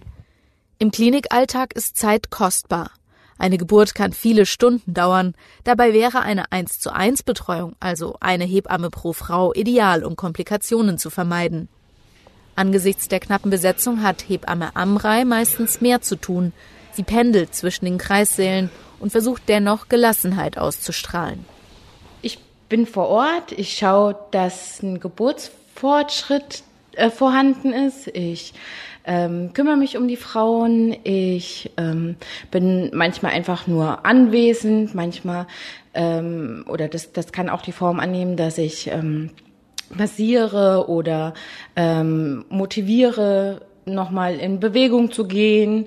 Im 0.78 0.90
Klinikalltag 0.90 1.75
ist 1.75 1.96
Zeit 1.96 2.30
kostbar. 2.30 2.90
Eine 3.38 3.58
Geburt 3.58 3.94
kann 3.94 4.12
viele 4.12 4.46
Stunden 4.46 4.94
dauern. 4.94 5.34
Dabei 5.64 5.92
wäre 5.92 6.20
eine 6.20 6.52
1 6.52 6.78
zu 6.78 6.94
1 6.94 7.22
Betreuung, 7.22 7.75
also 7.80 8.16
eine 8.20 8.44
Hebamme 8.44 8.90
pro 8.90 9.12
Frau, 9.12 9.52
ideal, 9.52 10.04
um 10.04 10.16
Komplikationen 10.16 10.98
zu 10.98 11.10
vermeiden. 11.10 11.68
Angesichts 12.54 13.08
der 13.08 13.20
knappen 13.20 13.50
Besetzung 13.50 14.02
hat 14.02 14.26
Hebamme 14.26 14.75
Amrei 14.75 15.26
meistens 15.26 15.82
mehr 15.82 16.00
zu 16.00 16.16
tun. 16.16 16.52
Sie 16.92 17.02
pendelt 17.02 17.54
zwischen 17.54 17.84
den 17.84 17.98
Kreissälen 17.98 18.70
und 19.00 19.10
versucht 19.10 19.42
dennoch 19.48 19.88
Gelassenheit 19.88 20.58
auszustrahlen. 20.58 21.44
Ich 22.22 22.38
bin 22.68 22.86
vor 22.86 23.08
Ort, 23.08 23.52
ich 23.52 23.76
schaue, 23.76 24.16
dass 24.30 24.82
ein 24.82 25.00
Geburtsfortschritt 25.00 26.62
äh, 26.96 27.10
vorhanden 27.10 27.72
ist. 27.72 28.08
Ich 28.08 28.54
ähm, 29.04 29.52
kümmere 29.52 29.76
mich 29.76 29.96
um 29.96 30.08
die 30.08 30.16
Frauen. 30.16 30.96
Ich 31.04 31.70
ähm, 31.76 32.16
bin 32.50 32.90
manchmal 32.92 33.32
einfach 33.32 33.66
nur 33.66 34.04
anwesend, 34.04 34.94
manchmal 34.94 35.46
ähm, 35.94 36.64
oder 36.68 36.88
das, 36.88 37.12
das 37.12 37.32
kann 37.32 37.48
auch 37.48 37.62
die 37.62 37.72
Form 37.72 38.00
annehmen, 38.00 38.36
dass 38.36 38.58
ich 38.58 38.88
ähm, 38.88 39.30
massiere 39.94 40.88
oder 40.88 41.34
ähm, 41.76 42.44
motiviere, 42.48 43.60
nochmal 43.84 44.34
in 44.36 44.58
Bewegung 44.58 45.12
zu 45.12 45.28
gehen 45.28 45.86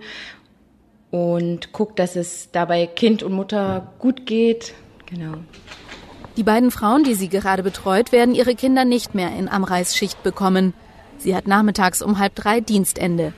und 1.11 1.71
guckt, 1.73 1.99
dass 1.99 2.15
es 2.15 2.49
dabei 2.51 2.87
Kind 2.87 3.23
und 3.23 3.33
Mutter 3.33 3.93
gut 3.99 4.25
geht. 4.25 4.73
Genau. 5.07 5.37
Die 6.37 6.43
beiden 6.43 6.71
Frauen, 6.71 7.03
die 7.03 7.15
sie 7.15 7.29
gerade 7.29 7.63
betreut, 7.63 8.11
werden 8.11 8.35
ihre 8.35 8.55
Kinder 8.55 8.85
nicht 8.85 9.15
mehr 9.15 9.35
in 9.35 9.49
Amreis 9.49 9.95
Schicht 9.95 10.23
bekommen. 10.23 10.73
Sie 11.17 11.35
hat 11.35 11.47
nachmittags 11.47 12.01
um 12.01 12.19
halb 12.19 12.35
drei 12.35 12.61
Dienstende. 12.61 13.33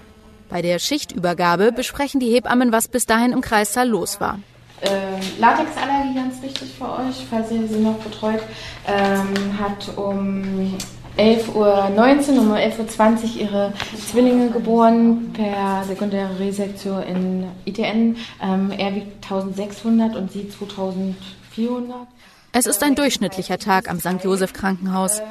Bei 0.49 0.61
der 0.61 0.79
Schichtübergabe 0.79 1.71
besprechen 1.71 2.19
die 2.19 2.29
Hebammen, 2.29 2.71
was 2.71 2.87
bis 2.87 3.05
dahin 3.05 3.31
im 3.31 3.41
Kreissaal 3.41 3.87
los 3.87 4.19
war. 4.19 4.39
Ähm, 4.81 5.21
Latexallergie 5.39 6.15
ganz 6.15 6.41
wichtig 6.41 6.73
für 6.77 6.89
euch, 6.91 7.25
falls 7.29 7.51
ihr 7.51 7.67
sie 7.67 7.79
noch 7.79 7.97
betreut, 7.99 8.41
ähm, 8.87 9.59
hat 9.59 9.95
um 9.95 10.77
11.19 11.17 11.53
Uhr, 11.55 12.41
um 12.41 12.53
11.20 12.53 13.35
Uhr 13.35 13.41
ihre 13.41 13.73
Zwillinge 13.97 14.49
geboren 14.49 15.33
per 15.33 15.83
sekundäre 15.85 16.39
Resektion 16.39 17.03
in 17.03 17.47
ITN. 17.65 18.17
Ähm, 18.41 18.71
er 18.77 18.95
wiegt 18.95 19.23
1600 19.23 20.15
und 20.15 20.31
sie 20.31 20.49
2400. 20.49 22.07
Es 22.53 22.65
ist 22.65 22.83
ein 22.83 22.95
durchschnittlicher 22.95 23.57
Tag 23.57 23.89
am 23.89 23.99
St. 23.99 24.23
Josef 24.23 24.53
Krankenhaus. 24.53 25.21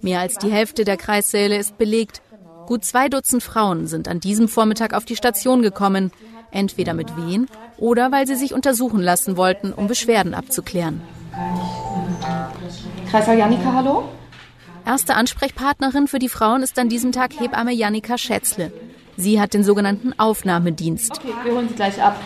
Mehr 0.00 0.20
als 0.20 0.36
die 0.36 0.50
Hälfte 0.50 0.84
der 0.84 0.96
Kreissäle 0.96 1.56
ist 1.56 1.78
belegt. 1.78 2.22
Gut 2.66 2.84
zwei 2.84 3.08
Dutzend 3.08 3.42
Frauen 3.42 3.86
sind 3.86 4.08
an 4.08 4.20
diesem 4.20 4.48
Vormittag 4.48 4.94
auf 4.94 5.04
die 5.04 5.16
Station 5.16 5.62
gekommen, 5.62 6.12
entweder 6.50 6.94
mit 6.94 7.16
Wehen 7.16 7.48
oder 7.76 8.12
weil 8.12 8.26
sie 8.26 8.36
sich 8.36 8.54
untersuchen 8.54 9.00
lassen 9.00 9.36
wollten, 9.36 9.72
um 9.72 9.88
Beschwerden 9.88 10.34
abzuklären. 10.34 11.00
Kreissaal 13.10 13.38
Janika, 13.38 13.72
hallo? 13.72 14.04
Erste 14.86 15.14
Ansprechpartnerin 15.14 16.08
für 16.08 16.18
die 16.18 16.28
Frauen 16.28 16.62
ist 16.62 16.78
an 16.78 16.88
diesem 16.88 17.12
Tag 17.12 17.38
Hebamme 17.38 17.72
Janika 17.72 18.18
Schätzle. 18.18 18.72
Sie 19.16 19.40
hat 19.40 19.54
den 19.54 19.64
sogenannten 19.64 20.18
Aufnahmedienst. 20.18 21.12
Okay, 21.18 21.34
wir 21.44 21.52
holen 21.54 21.68
sie 21.68 21.74
gleich 21.74 22.02
ab. 22.02 22.20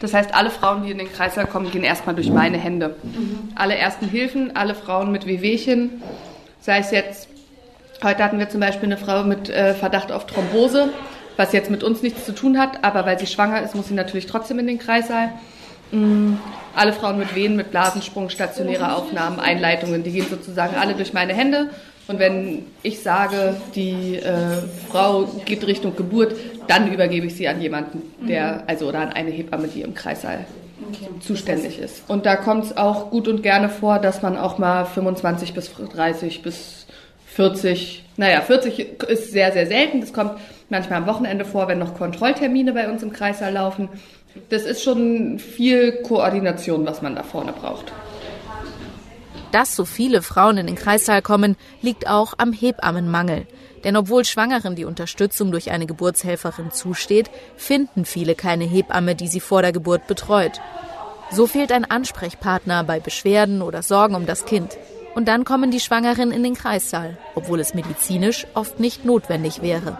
Das 0.00 0.14
heißt, 0.14 0.34
alle 0.34 0.50
Frauen, 0.50 0.84
die 0.84 0.90
in 0.90 0.98
den 0.98 1.12
Kreißsaal 1.12 1.46
kommen, 1.46 1.70
gehen 1.70 1.82
erstmal 1.82 2.14
durch 2.14 2.30
meine 2.30 2.58
Hände. 2.58 2.96
Mhm. 3.02 3.52
Alle 3.54 3.76
ersten 3.76 4.08
Hilfen, 4.08 4.54
alle 4.56 4.74
Frauen 4.74 5.10
mit 5.10 5.26
Wehwehchen, 5.26 6.02
sei 6.60 6.78
es 6.78 6.90
jetzt, 6.90 7.28
heute 8.02 8.22
hatten 8.22 8.38
wir 8.38 8.48
zum 8.48 8.60
Beispiel 8.60 8.86
eine 8.86 8.96
Frau 8.96 9.24
mit 9.24 9.48
äh, 9.48 9.74
Verdacht 9.74 10.12
auf 10.12 10.26
Thrombose, 10.26 10.90
was 11.36 11.52
jetzt 11.52 11.70
mit 11.70 11.82
uns 11.82 12.02
nichts 12.02 12.24
zu 12.24 12.34
tun 12.34 12.58
hat, 12.58 12.84
aber 12.84 13.06
weil 13.06 13.18
sie 13.18 13.26
schwanger 13.26 13.62
ist, 13.62 13.74
muss 13.74 13.88
sie 13.88 13.94
natürlich 13.94 14.26
trotzdem 14.26 14.58
in 14.58 14.66
den 14.66 14.78
Kreissaal. 14.78 15.32
Mhm. 15.90 16.38
Alle 16.74 16.92
Frauen 16.92 17.18
mit 17.18 17.34
Wehen, 17.34 17.56
mit 17.56 17.70
Blasensprung, 17.70 18.28
stationäre 18.28 18.94
Aufnahmen, 18.94 19.40
Einleitungen, 19.40 20.04
die 20.04 20.12
gehen 20.12 20.26
sozusagen 20.30 20.76
alle 20.76 20.94
durch 20.94 21.12
meine 21.12 21.34
Hände. 21.34 21.70
Und 22.06 22.18
wenn 22.18 22.66
ich 22.82 23.00
sage, 23.02 23.56
die 23.74 24.16
äh, 24.16 24.62
Frau 24.90 25.24
geht 25.44 25.66
Richtung 25.66 25.94
Geburt, 25.94 26.34
dann 26.66 26.90
übergebe 26.92 27.26
ich 27.26 27.36
sie 27.36 27.48
an 27.48 27.60
jemanden, 27.60 28.02
der, 28.26 28.64
also 28.66 28.88
oder 28.88 29.00
an 29.00 29.12
eine 29.12 29.30
Hebamme, 29.30 29.68
die 29.68 29.82
im 29.82 29.94
Kreissaal 29.94 30.46
okay. 30.88 31.08
zuständig 31.20 31.78
ist. 31.78 32.02
Und 32.08 32.24
da 32.24 32.36
kommt 32.36 32.64
es 32.64 32.76
auch 32.76 33.10
gut 33.10 33.28
und 33.28 33.42
gerne 33.42 33.68
vor, 33.68 33.98
dass 33.98 34.22
man 34.22 34.38
auch 34.38 34.58
mal 34.58 34.86
25 34.86 35.52
bis 35.52 35.70
30 35.74 36.42
bis 36.42 36.86
40, 37.26 38.04
naja, 38.16 38.40
40 38.40 39.02
ist 39.02 39.30
sehr, 39.30 39.52
sehr 39.52 39.66
selten. 39.66 40.00
Das 40.00 40.12
kommt 40.12 40.32
manchmal 40.70 41.02
am 41.02 41.06
Wochenende 41.06 41.44
vor, 41.44 41.68
wenn 41.68 41.78
noch 41.78 41.94
Kontrolltermine 41.94 42.72
bei 42.72 42.88
uns 42.90 43.02
im 43.02 43.12
Kreissaal 43.12 43.52
laufen. 43.52 43.88
Das 44.50 44.62
ist 44.62 44.82
schon 44.82 45.38
viel 45.38 46.02
Koordination, 46.02 46.86
was 46.86 47.02
man 47.02 47.14
da 47.16 47.22
vorne 47.22 47.52
braucht. 47.52 47.92
Dass 49.52 49.74
so 49.74 49.84
viele 49.84 50.22
Frauen 50.22 50.58
in 50.58 50.66
den 50.66 50.76
Kreissaal 50.76 51.22
kommen, 51.22 51.56
liegt 51.80 52.06
auch 52.06 52.34
am 52.36 52.52
Hebammenmangel. 52.52 53.46
Denn 53.84 53.96
obwohl 53.96 54.24
Schwangeren 54.24 54.76
die 54.76 54.84
Unterstützung 54.84 55.52
durch 55.52 55.70
eine 55.70 55.86
Geburtshelferin 55.86 56.72
zusteht, 56.72 57.30
finden 57.56 58.04
viele 58.04 58.34
keine 58.34 58.64
Hebamme, 58.64 59.14
die 59.14 59.28
sie 59.28 59.40
vor 59.40 59.62
der 59.62 59.72
Geburt 59.72 60.06
betreut. 60.06 60.60
So 61.30 61.46
fehlt 61.46 61.72
ein 61.72 61.84
Ansprechpartner 61.84 62.84
bei 62.84 63.00
Beschwerden 63.00 63.62
oder 63.62 63.82
Sorgen 63.82 64.14
um 64.14 64.26
das 64.26 64.44
Kind. 64.44 64.76
Und 65.14 65.28
dann 65.28 65.44
kommen 65.44 65.70
die 65.70 65.80
Schwangeren 65.80 66.30
in 66.30 66.42
den 66.42 66.54
Kreissaal, 66.54 67.16
obwohl 67.34 67.60
es 67.60 67.74
medizinisch 67.74 68.46
oft 68.54 68.80
nicht 68.80 69.04
notwendig 69.04 69.62
wäre. 69.62 69.98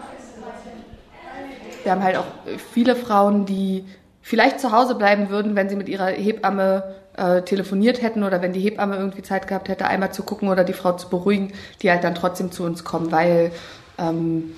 Wir 1.83 1.91
haben 1.91 2.03
halt 2.03 2.17
auch 2.17 2.25
viele 2.73 2.95
Frauen, 2.95 3.45
die 3.45 3.85
vielleicht 4.21 4.59
zu 4.59 4.71
Hause 4.71 4.95
bleiben 4.95 5.29
würden, 5.29 5.55
wenn 5.55 5.69
sie 5.69 5.75
mit 5.75 5.89
ihrer 5.89 6.07
Hebamme 6.07 6.95
äh, 7.17 7.41
telefoniert 7.41 8.01
hätten 8.01 8.23
oder 8.23 8.41
wenn 8.41 8.53
die 8.53 8.59
Hebamme 8.59 8.95
irgendwie 8.95 9.21
Zeit 9.21 9.47
gehabt 9.47 9.69
hätte, 9.69 9.87
einmal 9.87 10.11
zu 10.11 10.23
gucken 10.23 10.49
oder 10.49 10.63
die 10.63 10.73
Frau 10.73 10.93
zu 10.93 11.09
beruhigen, 11.09 11.53
die 11.81 11.91
halt 11.91 12.03
dann 12.03 12.15
trotzdem 12.15 12.51
zu 12.51 12.63
uns 12.63 12.83
kommen, 12.83 13.11
weil 13.11 13.51
ähm, 13.97 14.51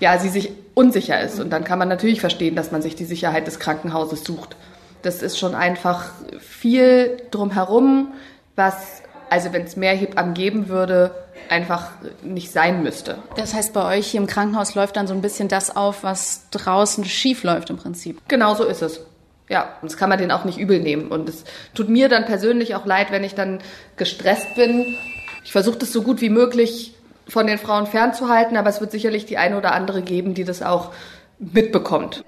ja 0.00 0.18
sie 0.18 0.28
sich 0.28 0.52
unsicher 0.74 1.20
ist. 1.20 1.40
Und 1.40 1.50
dann 1.50 1.64
kann 1.64 1.78
man 1.78 1.88
natürlich 1.88 2.20
verstehen, 2.20 2.56
dass 2.56 2.72
man 2.72 2.82
sich 2.82 2.96
die 2.96 3.04
Sicherheit 3.04 3.46
des 3.46 3.58
Krankenhauses 3.58 4.24
sucht. 4.24 4.56
Das 5.02 5.22
ist 5.22 5.38
schon 5.38 5.54
einfach 5.54 6.10
viel 6.38 7.16
drumherum, 7.30 8.12
was 8.56 9.02
also 9.32 9.54
wenn 9.54 9.62
es 9.62 9.76
mehr 9.76 9.94
Hebammen 9.94 10.34
geben 10.34 10.68
würde, 10.68 11.14
einfach 11.48 11.92
nicht 12.22 12.52
sein 12.52 12.82
müsste. 12.82 13.16
Das 13.36 13.54
heißt, 13.54 13.72
bei 13.72 13.96
euch 13.96 14.08
hier 14.08 14.20
im 14.20 14.26
Krankenhaus 14.26 14.74
läuft 14.74 14.96
dann 14.96 15.06
so 15.06 15.14
ein 15.14 15.22
bisschen 15.22 15.48
das 15.48 15.74
auf, 15.74 16.04
was 16.04 16.50
draußen 16.50 17.06
schief 17.06 17.42
läuft 17.42 17.70
im 17.70 17.78
Prinzip. 17.78 18.20
Genau 18.28 18.54
so 18.54 18.64
ist 18.64 18.82
es. 18.82 19.00
Ja, 19.48 19.74
das 19.80 19.96
kann 19.96 20.10
man 20.10 20.18
denen 20.18 20.32
auch 20.32 20.44
nicht 20.44 20.58
übel 20.58 20.80
nehmen. 20.80 21.08
Und 21.08 21.30
es 21.30 21.44
tut 21.72 21.88
mir 21.88 22.10
dann 22.10 22.26
persönlich 22.26 22.74
auch 22.74 22.84
leid, 22.84 23.10
wenn 23.10 23.24
ich 23.24 23.34
dann 23.34 23.60
gestresst 23.96 24.54
bin. 24.54 24.96
Ich 25.44 25.52
versuche 25.52 25.78
das 25.78 25.92
so 25.92 26.02
gut 26.02 26.20
wie 26.20 26.28
möglich 26.28 26.94
von 27.26 27.46
den 27.46 27.56
Frauen 27.56 27.86
fernzuhalten, 27.86 28.58
aber 28.58 28.68
es 28.68 28.82
wird 28.82 28.90
sicherlich 28.90 29.24
die 29.24 29.38
eine 29.38 29.56
oder 29.56 29.72
andere 29.72 30.02
geben, 30.02 30.34
die 30.34 30.44
das 30.44 30.60
auch 30.60 30.92
mitbekommt. 31.38 32.22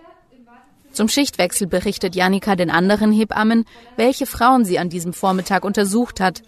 Zum 0.93 1.09
Schichtwechsel 1.09 1.67
berichtet 1.67 2.17
Janika 2.17 2.57
den 2.57 2.71
anderen 2.71 3.13
Hebammen, 3.13 3.67
welche 3.97 4.25
Frauen 4.25 4.65
sie 4.65 4.79
an 4.79 4.89
diesem 4.89 5.13
Vormittag 5.13 5.67
untersucht 5.67 6.19
hat. 6.19 6.43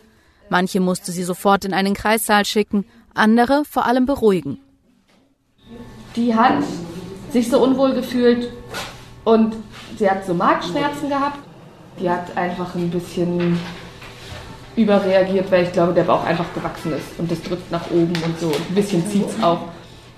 Manche 0.49 0.81
musste 0.81 1.13
sie 1.13 1.25
sofort 1.25 1.65
in 1.65 1.75
einen 1.75 1.95
Kreissaal 1.95 2.45
schicken, 2.45 2.85
andere 3.15 3.65
vor 3.65 3.87
allem 3.87 4.07
beruhigen. 4.07 4.59
Die 6.15 6.35
hat 6.35 6.63
sich 7.33 7.51
so 7.51 7.63
unwohl 7.63 7.95
gefühlt 7.95 8.53
und 9.25 9.57
sie 9.99 10.09
hat 10.09 10.25
so 10.25 10.35
Magenschmerzen 10.35 11.09
gehabt. 11.09 11.39
Die 12.01 12.09
hat 12.09 12.37
einfach 12.37 12.75
ein 12.75 12.91
bisschen 12.91 13.59
überreagiert, 14.77 15.51
weil 15.51 15.65
ich 15.65 15.73
glaube, 15.73 15.95
der 15.95 16.05
Bauch 16.05 16.25
einfach 16.25 16.53
gewachsen 16.55 16.93
ist 16.93 17.19
und 17.19 17.31
das 17.31 17.43
drückt 17.43 17.71
nach 17.73 17.91
oben 17.91 18.13
und 18.25 18.39
so. 18.39 18.49
Ein 18.49 18.75
bisschen 18.75 19.07
zieht 19.09 19.27
es 19.29 19.43
auch. 19.43 19.61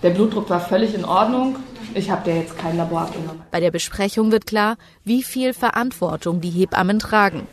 Der 0.02 0.10
Blutdruck 0.10 0.50
war 0.50 0.60
völlig 0.60 0.94
in 0.94 1.04
Ordnung. 1.04 1.56
Ich 1.94 2.10
habe 2.10 2.24
dir 2.24 2.36
jetzt 2.36 2.56
kein 2.58 2.76
Labor 2.76 3.02
abgenommen. 3.02 3.42
Bei 3.50 3.60
der 3.60 3.70
Besprechung 3.70 4.30
wird 4.30 4.46
klar, 4.46 4.76
wie 5.04 5.22
viel 5.22 5.54
Verantwortung 5.54 6.40
die 6.40 6.50
Hebammen 6.50 6.98
tragen. 6.98 7.46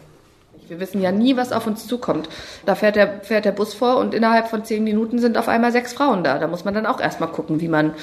Wir 0.68 0.80
wissen 0.80 1.02
ja 1.02 1.12
nie, 1.12 1.38
was 1.38 1.52
auf 1.52 1.68
uns 1.68 1.88
zukommt. 1.88 2.30
Da 2.66 2.76
fährt 2.76 2.96
der, 2.96 3.22
fährt 3.22 3.46
der 3.46 3.52
Bus 3.52 3.74
vor 3.74 3.98
und 3.98 4.14
innerhalb 4.14 4.48
von 4.48 4.64
zehn 4.64 4.84
Minuten 4.84 5.20
sind 5.20 5.38
auf 5.38 5.48
einmal 5.48 5.72
sechs 5.72 5.94
Frauen 5.94 6.24
da. 6.24 6.40
Da 6.40 6.48
muss 6.48 6.66
man 6.66 6.74
dann 6.74 6.86
auch 6.86 7.00
erstmal 7.00 7.30
gucken, 7.30 7.62
wie 7.62 7.68
man 7.68 7.94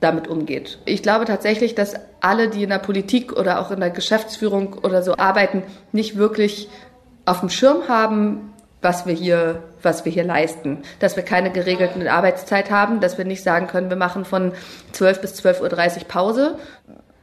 damit 0.00 0.28
umgeht. 0.28 0.78
Ich 0.84 1.02
glaube 1.02 1.24
tatsächlich, 1.24 1.74
dass 1.74 1.94
alle, 2.20 2.48
die 2.48 2.64
in 2.64 2.70
der 2.70 2.78
Politik 2.78 3.32
oder 3.32 3.60
auch 3.60 3.70
in 3.70 3.80
der 3.80 3.90
Geschäftsführung 3.90 4.74
oder 4.82 5.02
so 5.02 5.16
arbeiten, 5.16 5.62
nicht 5.92 6.16
wirklich 6.16 6.68
auf 7.24 7.40
dem 7.40 7.50
Schirm 7.50 7.88
haben, 7.88 8.52
was 8.82 9.06
wir 9.06 9.14
hier, 9.14 9.62
was 9.80 10.04
wir 10.04 10.12
hier 10.12 10.24
leisten. 10.24 10.82
Dass 10.98 11.16
wir 11.16 11.22
keine 11.22 11.50
geregelten 11.50 12.06
Arbeitszeit 12.06 12.70
haben, 12.70 13.00
dass 13.00 13.16
wir 13.16 13.24
nicht 13.24 13.42
sagen 13.42 13.68
können, 13.68 13.90
wir 13.90 13.96
machen 13.96 14.24
von 14.24 14.52
12 14.90 15.20
bis 15.20 15.44
12.30 15.44 15.62
Uhr 15.98 16.08
Pause, 16.08 16.58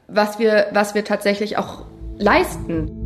was 0.08 0.40
wir, 0.40 0.68
was 0.72 0.96
wir 0.96 1.04
tatsächlich 1.04 1.58
auch 1.58 1.84
leisten. 2.18 2.99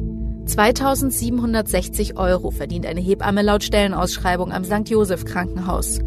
2760 0.46 2.18
Euro 2.18 2.52
verdient 2.52 2.86
eine 2.86 3.00
Hebamme 3.00 3.42
laut 3.42 3.64
Stellenausschreibung 3.64 4.52
am 4.52 4.66
St. 4.66 4.90
Josef 4.90 5.24
Krankenhaus. 5.26 6.00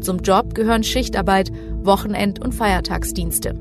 Zum 0.00 0.18
Job 0.18 0.54
gehören 0.54 0.82
Schichtarbeit, 0.82 1.52
Wochenend- 1.82 2.42
und 2.42 2.54
Feiertagsdienste. 2.54 3.54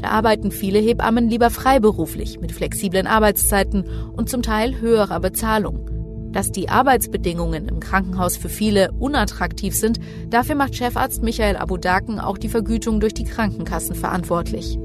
Da 0.00 0.08
arbeiten 0.10 0.50
viele 0.50 0.80
Hebammen 0.80 1.30
lieber 1.30 1.48
freiberuflich 1.48 2.40
mit 2.40 2.52
flexiblen 2.52 3.06
Arbeitszeiten 3.06 3.84
und 4.12 4.28
zum 4.28 4.42
Teil 4.42 4.80
höherer 4.80 5.20
Bezahlung. 5.20 6.30
Dass 6.30 6.52
die 6.52 6.68
Arbeitsbedingungen 6.68 7.68
im 7.68 7.80
Krankenhaus 7.80 8.36
für 8.36 8.48
viele 8.50 8.92
unattraktiv 8.98 9.74
sind, 9.74 9.98
dafür 10.28 10.56
macht 10.56 10.74
Chefarzt 10.74 11.22
Michael 11.22 11.56
Abudaken 11.56 12.20
auch 12.20 12.36
die 12.36 12.48
Vergütung 12.48 13.00
durch 13.00 13.14
die 13.14 13.24
Krankenkassen 13.24 13.94
verantwortlich. 13.94 14.76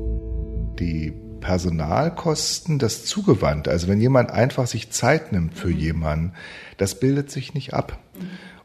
Die 0.79 1.13
Personalkosten, 1.39 2.79
das 2.79 3.05
zugewandt, 3.05 3.67
also 3.67 3.88
wenn 3.88 4.00
jemand 4.00 4.31
einfach 4.31 4.67
sich 4.67 4.91
Zeit 4.91 5.31
nimmt 5.31 5.53
für 5.53 5.69
jemanden, 5.69 6.34
das 6.77 7.00
bildet 7.00 7.31
sich 7.31 7.53
nicht 7.53 7.74
ab. 7.74 8.00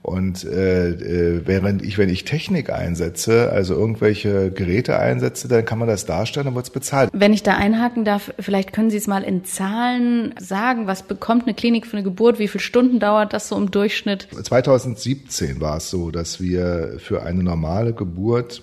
Und 0.05 0.45
äh, 0.45 0.91
äh, 0.91 1.47
während 1.47 1.83
ich, 1.83 1.97
wenn 1.97 2.11
ich 2.11 2.25
Technik 2.25 2.69
einsetze, 2.69 3.51
also 3.51 3.73
irgendwelche 3.73 4.51
Geräte 4.51 4.99
einsetze, 4.99 5.49
dann 5.49 5.65
kann 5.65 5.79
man 5.79 5.89
das 5.89 6.05
darstellen, 6.05 6.45
dann 6.45 6.55
wird 6.55 6.67
es 6.67 6.71
bezahlt. 6.71 7.09
Wenn 7.15 7.33
ich 7.33 7.43
da 7.43 7.57
einhaken 7.57 8.05
darf, 8.05 8.31
vielleicht 8.39 8.75
können 8.75 8.91
Sie 8.91 8.99
es 8.99 9.07
mal 9.07 9.25
in 9.25 9.47
Zahlen 9.47 10.35
sagen. 10.39 10.87
Was 10.87 11.05
bekommt 11.05 11.45
eine 11.45 11.55
Klinik 11.55 11.87
für 11.87 11.97
eine 11.97 12.05
Geburt? 12.05 12.39
Wie 12.39 12.49
viele 12.49 12.61
Stunden 12.61 13.01
dauert 13.01 13.33
das 13.33 13.49
so 13.49 13.57
im 13.57 13.71
Durchschnitt? 13.71 14.29
2017 14.31 15.63
war 15.63 15.79
es 15.79 15.89
so, 15.89 16.11
dass 16.11 16.39
wir 16.39 16.97
für 16.99 17.23
eine 17.23 17.43
normale 17.43 17.95
Geburt 17.95 18.63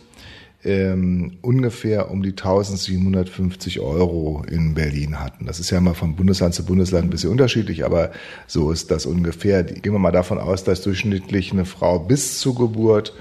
ähm, 0.63 1.37
ungefähr 1.41 2.11
um 2.11 2.21
die 2.21 2.31
1750 2.31 3.79
Euro 3.79 4.43
in 4.49 4.73
Berlin 4.73 5.19
hatten. 5.19 5.45
Das 5.45 5.59
ist 5.59 5.71
ja 5.71 5.79
immer 5.79 5.95
von 5.95 6.15
Bundesland 6.15 6.53
zu 6.53 6.65
Bundesland 6.65 7.05
ein 7.05 7.09
bisschen 7.09 7.31
unterschiedlich, 7.31 7.83
aber 7.85 8.11
so 8.47 8.71
ist 8.71 8.91
das 8.91 9.05
ungefähr. 9.05 9.63
Gehen 9.63 9.93
wir 9.93 9.99
mal 9.99 10.11
davon 10.11 10.37
aus, 10.37 10.63
dass 10.63 10.81
durchschnittlich 10.81 11.51
eine 11.51 11.65
Frau 11.65 11.99
bis 11.99 12.39
zur 12.39 12.55
Geburt 12.55 13.13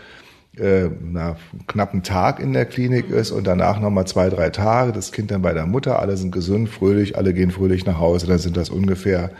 äh, 0.56 0.90
na, 1.02 1.36
knappen 1.66 2.02
Tag 2.02 2.40
in 2.40 2.52
der 2.52 2.66
Klinik 2.66 3.08
ist 3.08 3.30
und 3.30 3.46
danach 3.46 3.80
nochmal 3.80 4.06
zwei, 4.06 4.28
drei 4.28 4.50
Tage, 4.50 4.92
das 4.92 5.12
Kind 5.12 5.30
dann 5.30 5.42
bei 5.42 5.54
der 5.54 5.66
Mutter, 5.66 6.00
alle 6.00 6.16
sind 6.16 6.32
gesund, 6.32 6.68
fröhlich, 6.68 7.16
alle 7.16 7.32
gehen 7.32 7.50
fröhlich 7.50 7.86
nach 7.86 7.98
Hause, 7.98 8.26
dann 8.26 8.38
sind 8.38 8.56
das 8.56 8.68
ungefähr 8.68 9.30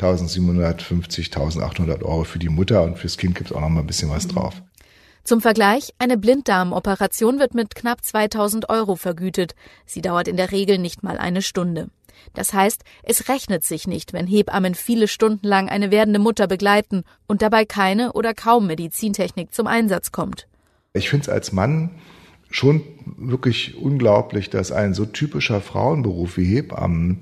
1750, 0.00 1.26
1800 1.34 2.02
Euro 2.02 2.24
für 2.24 2.38
die 2.38 2.50
Mutter 2.50 2.82
und 2.82 2.98
fürs 2.98 3.16
Kind 3.16 3.34
gibt 3.34 3.50
es 3.50 3.56
auch 3.56 3.60
noch 3.60 3.68
mal 3.68 3.80
ein 3.80 3.86
bisschen 3.86 4.10
was 4.10 4.28
drauf. 4.28 4.62
Zum 5.28 5.42
Vergleich, 5.42 5.92
eine 5.98 6.16
Blinddarmoperation 6.16 7.38
wird 7.38 7.52
mit 7.52 7.74
knapp 7.74 8.02
2000 8.02 8.70
Euro 8.70 8.96
vergütet. 8.96 9.54
Sie 9.84 10.00
dauert 10.00 10.26
in 10.26 10.38
der 10.38 10.52
Regel 10.52 10.78
nicht 10.78 11.02
mal 11.02 11.18
eine 11.18 11.42
Stunde. 11.42 11.90
Das 12.32 12.54
heißt, 12.54 12.82
es 13.02 13.28
rechnet 13.28 13.62
sich 13.62 13.86
nicht, 13.86 14.14
wenn 14.14 14.26
Hebammen 14.26 14.74
viele 14.74 15.06
Stunden 15.06 15.46
lang 15.46 15.68
eine 15.68 15.90
werdende 15.90 16.18
Mutter 16.18 16.46
begleiten 16.46 17.04
und 17.26 17.42
dabei 17.42 17.66
keine 17.66 18.14
oder 18.14 18.32
kaum 18.32 18.68
Medizintechnik 18.68 19.52
zum 19.52 19.66
Einsatz 19.66 20.12
kommt. 20.12 20.48
Ich 20.94 21.10
finde 21.10 21.24
es 21.24 21.28
als 21.28 21.52
Mann 21.52 21.90
schon 22.48 22.80
wirklich 23.18 23.76
unglaublich, 23.76 24.48
dass 24.48 24.72
ein 24.72 24.94
so 24.94 25.04
typischer 25.04 25.60
Frauenberuf 25.60 26.38
wie 26.38 26.46
Hebammen 26.46 27.20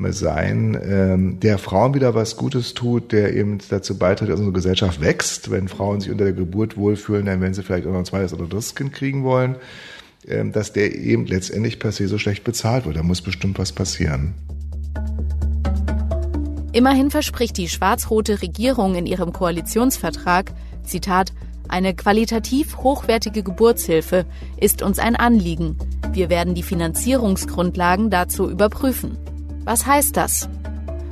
sein, 0.00 0.78
ähm, 0.80 1.40
der 1.40 1.58
Frauen 1.58 1.94
wieder 1.94 2.14
was 2.14 2.36
Gutes 2.36 2.74
tut, 2.74 3.12
der 3.12 3.34
eben 3.34 3.58
dazu 3.68 3.98
beiträgt, 3.98 4.30
dass 4.30 4.38
unsere 4.38 4.54
Gesellschaft 4.54 5.00
wächst. 5.00 5.50
Wenn 5.50 5.68
Frauen 5.68 6.00
sich 6.00 6.10
unter 6.10 6.24
der 6.24 6.32
Geburt 6.32 6.76
wohlfühlen, 6.76 7.26
dann 7.26 7.40
werden 7.40 7.54
sie 7.54 7.62
vielleicht 7.62 7.86
auch 7.86 7.92
noch 7.92 7.98
ein 7.98 8.04
zweites 8.04 8.32
oder 8.32 8.46
drittes 8.46 8.74
Kind 8.74 8.92
kriegen 8.92 9.24
wollen, 9.24 9.56
ähm, 10.26 10.52
dass 10.52 10.72
der 10.72 10.94
eben 10.94 11.26
letztendlich 11.26 11.78
per 11.78 11.92
se 11.92 12.06
so 12.06 12.18
schlecht 12.18 12.44
bezahlt 12.44 12.86
wird. 12.86 12.96
Da 12.96 13.02
muss 13.02 13.22
bestimmt 13.22 13.58
was 13.58 13.72
passieren. 13.72 14.34
Immerhin 16.72 17.10
verspricht 17.10 17.56
die 17.56 17.68
schwarz-rote 17.68 18.40
Regierung 18.40 18.94
in 18.94 19.06
ihrem 19.06 19.32
Koalitionsvertrag, 19.32 20.52
Zitat, 20.84 21.32
eine 21.68 21.94
qualitativ 21.94 22.78
hochwertige 22.78 23.42
Geburtshilfe 23.42 24.24
ist 24.56 24.82
uns 24.82 24.98
ein 24.98 25.16
Anliegen. 25.16 25.76
Wir 26.12 26.30
werden 26.30 26.54
die 26.54 26.62
Finanzierungsgrundlagen 26.62 28.10
dazu 28.10 28.48
überprüfen. 28.48 29.18
Was 29.68 29.86
heißt 29.86 30.16
das? 30.16 30.48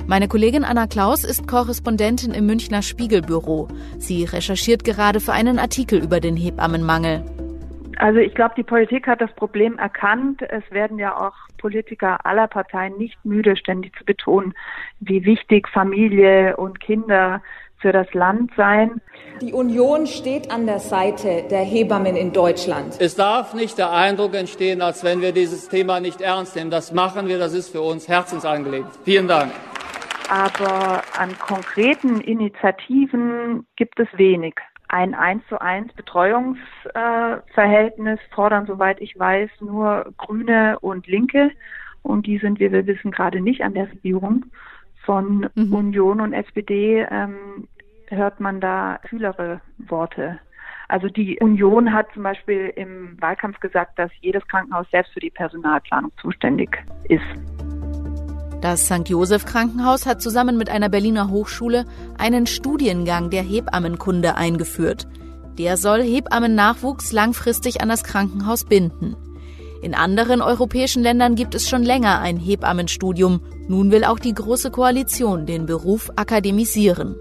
Meine 0.07 0.27
Kollegin 0.27 0.63
Anna 0.63 0.87
Klaus 0.87 1.23
ist 1.23 1.47
Korrespondentin 1.47 2.31
im 2.31 2.47
Münchner 2.47 2.81
Spiegelbüro. 2.81 3.67
Sie 3.99 4.23
recherchiert 4.23 4.83
gerade 4.83 5.19
für 5.19 5.31
einen 5.31 5.59
Artikel 5.59 6.03
über 6.03 6.19
den 6.19 6.35
Hebammenmangel. 6.35 7.23
Also 7.97 8.17
ich 8.17 8.33
glaube, 8.33 8.55
die 8.57 8.63
Politik 8.63 9.05
hat 9.05 9.21
das 9.21 9.31
Problem 9.35 9.77
erkannt. 9.77 10.41
Es 10.41 10.63
werden 10.71 10.97
ja 10.97 11.15
auch 11.15 11.35
Politiker 11.59 12.25
aller 12.25 12.47
Parteien 12.47 12.97
nicht 12.97 13.23
müde, 13.23 13.55
ständig 13.57 13.95
zu 13.95 14.03
betonen, 14.03 14.55
wie 15.01 15.23
wichtig 15.23 15.67
Familie 15.67 16.57
und 16.57 16.79
Kinder 16.79 17.43
für 17.79 17.91
das 17.91 18.11
Land 18.13 18.51
sein. 18.57 18.99
Die 19.41 19.53
Union 19.53 20.07
steht 20.07 20.49
an 20.49 20.65
der 20.65 20.79
Seite 20.79 21.43
der 21.49 21.59
Hebammen 21.59 22.15
in 22.15 22.33
Deutschland. 22.33 22.95
Es 22.99 23.13
darf 23.15 23.53
nicht 23.53 23.77
der 23.77 23.91
Eindruck 23.91 24.33
entstehen, 24.33 24.81
als 24.81 25.03
wenn 25.03 25.21
wir 25.21 25.31
dieses 25.31 25.69
Thema 25.69 25.99
nicht 25.99 26.21
ernst 26.21 26.55
nehmen. 26.55 26.71
Das 26.71 26.91
machen 26.91 27.27
wir, 27.27 27.37
das 27.37 27.53
ist 27.53 27.69
für 27.69 27.81
uns 27.81 28.07
Herzensangelegenheit. 28.07 28.95
Vielen 29.03 29.27
Dank. 29.27 29.51
Aber 30.29 31.03
an 31.17 31.37
konkreten 31.39 32.21
Initiativen 32.21 33.65
gibt 33.75 33.99
es 33.99 34.07
wenig. 34.17 34.55
Ein 34.89 35.13
1 35.13 35.43
zu 35.47 35.61
1 35.61 35.93
Betreuungsverhältnis 35.93 38.19
fordern, 38.33 38.65
soweit 38.65 38.99
ich 39.01 39.19
weiß, 39.19 39.51
nur 39.59 40.11
Grüne 40.17 40.79
und 40.79 41.05
Linke. 41.07 41.51
Und 42.03 42.25
die 42.25 42.39
sind, 42.39 42.59
wie 42.59 42.71
wir 42.71 42.87
wissen, 42.87 43.11
gerade 43.11 43.41
nicht 43.41 43.61
an 43.61 43.73
der 43.73 43.89
Regierung 43.89 44.45
von 45.07 45.49
mhm. 45.55 45.73
Union 45.73 46.21
und 46.21 46.33
SPD 46.33 47.07
ähm, 47.09 47.67
hört 48.07 48.39
man 48.41 48.59
da 48.59 48.99
kühlere 49.07 49.61
Worte. 49.87 50.39
Also 50.89 51.07
die 51.07 51.39
Union 51.39 51.93
hat 51.93 52.07
zum 52.13 52.23
Beispiel 52.23 52.71
im 52.75 53.19
Wahlkampf 53.19 53.59
gesagt, 53.61 53.97
dass 53.97 54.11
jedes 54.21 54.45
Krankenhaus 54.47 54.85
selbst 54.91 55.13
für 55.13 55.21
die 55.21 55.29
Personalplanung 55.29 56.11
zuständig 56.21 56.77
ist. 57.05 57.23
Das 58.61 58.85
St. 58.87 59.07
Joseph 59.07 59.45
Krankenhaus 59.45 60.05
hat 60.05 60.21
zusammen 60.21 60.57
mit 60.57 60.69
einer 60.69 60.89
Berliner 60.89 61.29
Hochschule 61.29 61.85
einen 62.17 62.47
Studiengang 62.47 63.29
der 63.29 63.43
Hebammenkunde 63.43 64.35
eingeführt. 64.35 65.07
Der 65.57 65.77
soll 65.77 66.01
Hebammennachwuchs 66.01 67.13
langfristig 67.13 67.81
an 67.81 67.89
das 67.89 68.03
Krankenhaus 68.03 68.65
binden. 68.65 69.15
In 69.81 69.93
anderen 69.93 70.41
europäischen 70.41 71.03
Ländern 71.03 71.35
gibt 71.35 71.53
es 71.53 71.69
schon 71.69 71.83
länger 71.83 72.19
ein 72.19 72.37
Hebammenstudium. 72.37 73.41
Nun 73.67 73.91
will 73.91 74.03
auch 74.03 74.19
die 74.19 74.33
Große 74.33 74.71
Koalition 74.71 75.45
den 75.45 75.65
Beruf 75.65 76.09
akademisieren. 76.15 77.15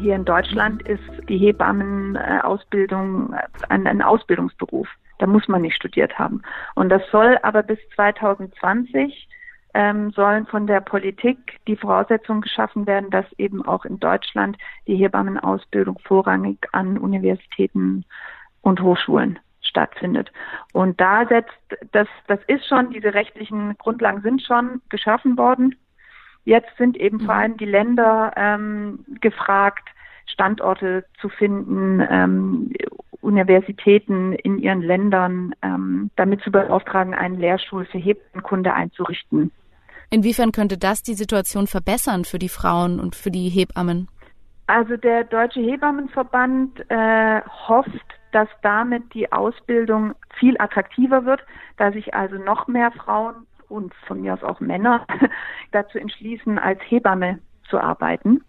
Hier 0.00 0.14
in 0.14 0.24
Deutschland 0.24 0.82
ist 0.86 1.02
die 1.28 1.38
Hebammenausbildung 1.38 3.34
ein, 3.68 3.86
ein 3.86 4.02
Ausbildungsberuf. 4.02 4.86
Da 5.18 5.26
muss 5.26 5.48
man 5.48 5.62
nicht 5.62 5.74
studiert 5.74 6.18
haben. 6.18 6.42
Und 6.74 6.90
das 6.90 7.02
soll 7.10 7.38
aber 7.42 7.62
bis 7.62 7.78
2020 7.96 9.28
ähm, 9.72 10.10
sollen 10.12 10.46
von 10.46 10.66
der 10.66 10.80
Politik 10.80 11.60
die 11.66 11.76
Voraussetzungen 11.76 12.40
geschaffen 12.40 12.86
werden, 12.86 13.10
dass 13.10 13.26
eben 13.38 13.64
auch 13.64 13.84
in 13.84 14.00
Deutschland 14.00 14.58
die 14.86 14.96
Hebammenausbildung 14.96 15.98
vorrangig 16.04 16.58
an 16.72 16.98
Universitäten 16.98 18.04
und 18.62 18.80
Hochschulen 18.82 19.38
stattfindet. 19.70 20.30
Und 20.72 21.00
da 21.00 21.26
setzt, 21.26 21.54
das, 21.92 22.08
das 22.26 22.40
ist 22.46 22.66
schon, 22.66 22.90
diese 22.90 23.14
rechtlichen 23.14 23.78
Grundlagen 23.78 24.20
sind 24.20 24.42
schon 24.42 24.82
geschaffen 24.90 25.38
worden. 25.38 25.76
Jetzt 26.44 26.76
sind 26.76 26.96
eben 26.96 27.18
mhm. 27.18 27.26
vor 27.26 27.34
allem 27.34 27.56
die 27.56 27.64
Länder 27.64 28.32
ähm, 28.36 29.04
gefragt, 29.20 29.88
Standorte 30.26 31.04
zu 31.20 31.28
finden, 31.28 32.06
ähm, 32.08 32.72
Universitäten 33.20 34.32
in 34.32 34.58
ihren 34.58 34.82
Ländern 34.82 35.54
ähm, 35.62 36.10
damit 36.16 36.42
zu 36.42 36.50
beauftragen, 36.50 37.14
einen 37.14 37.38
Lehrstuhl 37.38 37.84
für 37.84 37.98
Hebammenkunde 37.98 38.72
einzurichten. 38.72 39.50
Inwiefern 40.10 40.52
könnte 40.52 40.78
das 40.78 41.02
die 41.02 41.14
Situation 41.14 41.66
verbessern 41.66 42.24
für 42.24 42.38
die 42.38 42.48
Frauen 42.48 42.98
und 42.98 43.14
für 43.14 43.30
die 43.30 43.48
Hebammen? 43.48 44.08
Also 44.66 44.96
der 44.96 45.24
Deutsche 45.24 45.60
Hebammenverband 45.60 46.88
äh, 46.88 47.40
hofft, 47.68 48.19
dass 48.32 48.48
damit 48.62 49.14
die 49.14 49.32
Ausbildung 49.32 50.14
viel 50.38 50.56
attraktiver 50.60 51.24
wird, 51.24 51.40
da 51.76 51.92
sich 51.92 52.14
also 52.14 52.36
noch 52.36 52.66
mehr 52.66 52.92
Frauen 52.92 53.46
und 53.68 53.94
von 54.06 54.20
mir 54.20 54.34
aus 54.34 54.42
auch 54.42 54.60
Männer 54.60 55.06
dazu 55.72 55.98
entschließen, 55.98 56.58
als 56.58 56.80
Hebamme 56.88 57.38
zu 57.68 57.78
arbeiten. 57.78 58.42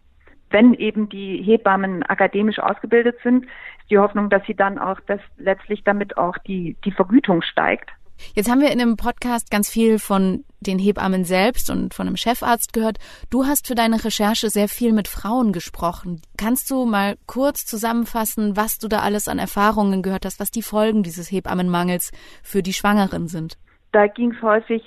Wenn 0.50 0.74
eben 0.74 1.08
die 1.08 1.42
Hebammen 1.42 2.04
akademisch 2.04 2.60
ausgebildet 2.60 3.18
sind, 3.24 3.46
ist 3.46 3.90
die 3.90 4.00
Hoffnung, 4.00 4.30
dass 4.30 4.46
sie 4.46 4.56
dann 4.56 4.78
auch, 4.78 5.00
dass 5.02 5.22
letztlich 5.38 5.84
damit 5.84 6.18
auch 6.18 6.38
die, 6.40 6.76
die 6.84 6.92
Vergütung 6.92 7.42
steigt. 7.42 7.90
Jetzt 8.34 8.52
haben 8.52 8.60
wir 8.60 8.72
in 8.72 8.80
dem 8.80 8.98
Podcast 8.98 9.50
ganz 9.50 9.70
viel 9.70 9.98
von 9.98 10.44
den 10.62 10.80
Hebammen 10.80 11.26
selbst 11.26 11.70
und 11.70 11.94
von 11.94 12.08
einem 12.08 12.18
Chefarzt 12.18 12.74
gehört. 12.74 12.98
Du 13.30 13.46
hast 13.46 13.68
für 13.68 13.76
deine 13.76 14.04
Recherche 14.04 14.50
sehr 14.50 14.68
viel 14.68 14.94
mit 14.94 15.08
Frauen 15.08 15.52
gesprochen. 15.52 16.22
Kannst 16.38 16.70
du 16.72 16.86
mal 16.86 17.18
kurz 17.26 17.66
zusammenfassen, 17.66 18.56
was 18.56 18.78
du 18.78 18.88
da 18.88 19.00
alles 19.00 19.28
an 19.28 19.40
Erfahrungen 19.40 20.02
gehört 20.02 20.26
hast, 20.26 20.40
was 20.40 20.52
die 20.52 20.62
Folgen 20.62 21.04
dieses 21.04 21.32
Hebammenmangels 21.32 22.12
für 22.44 22.62
die 22.62 22.74
Schwangeren 22.74 23.28
sind? 23.28 23.58
Da 23.92 24.08
ging 24.08 24.34
es 24.34 24.42
häufig 24.42 24.84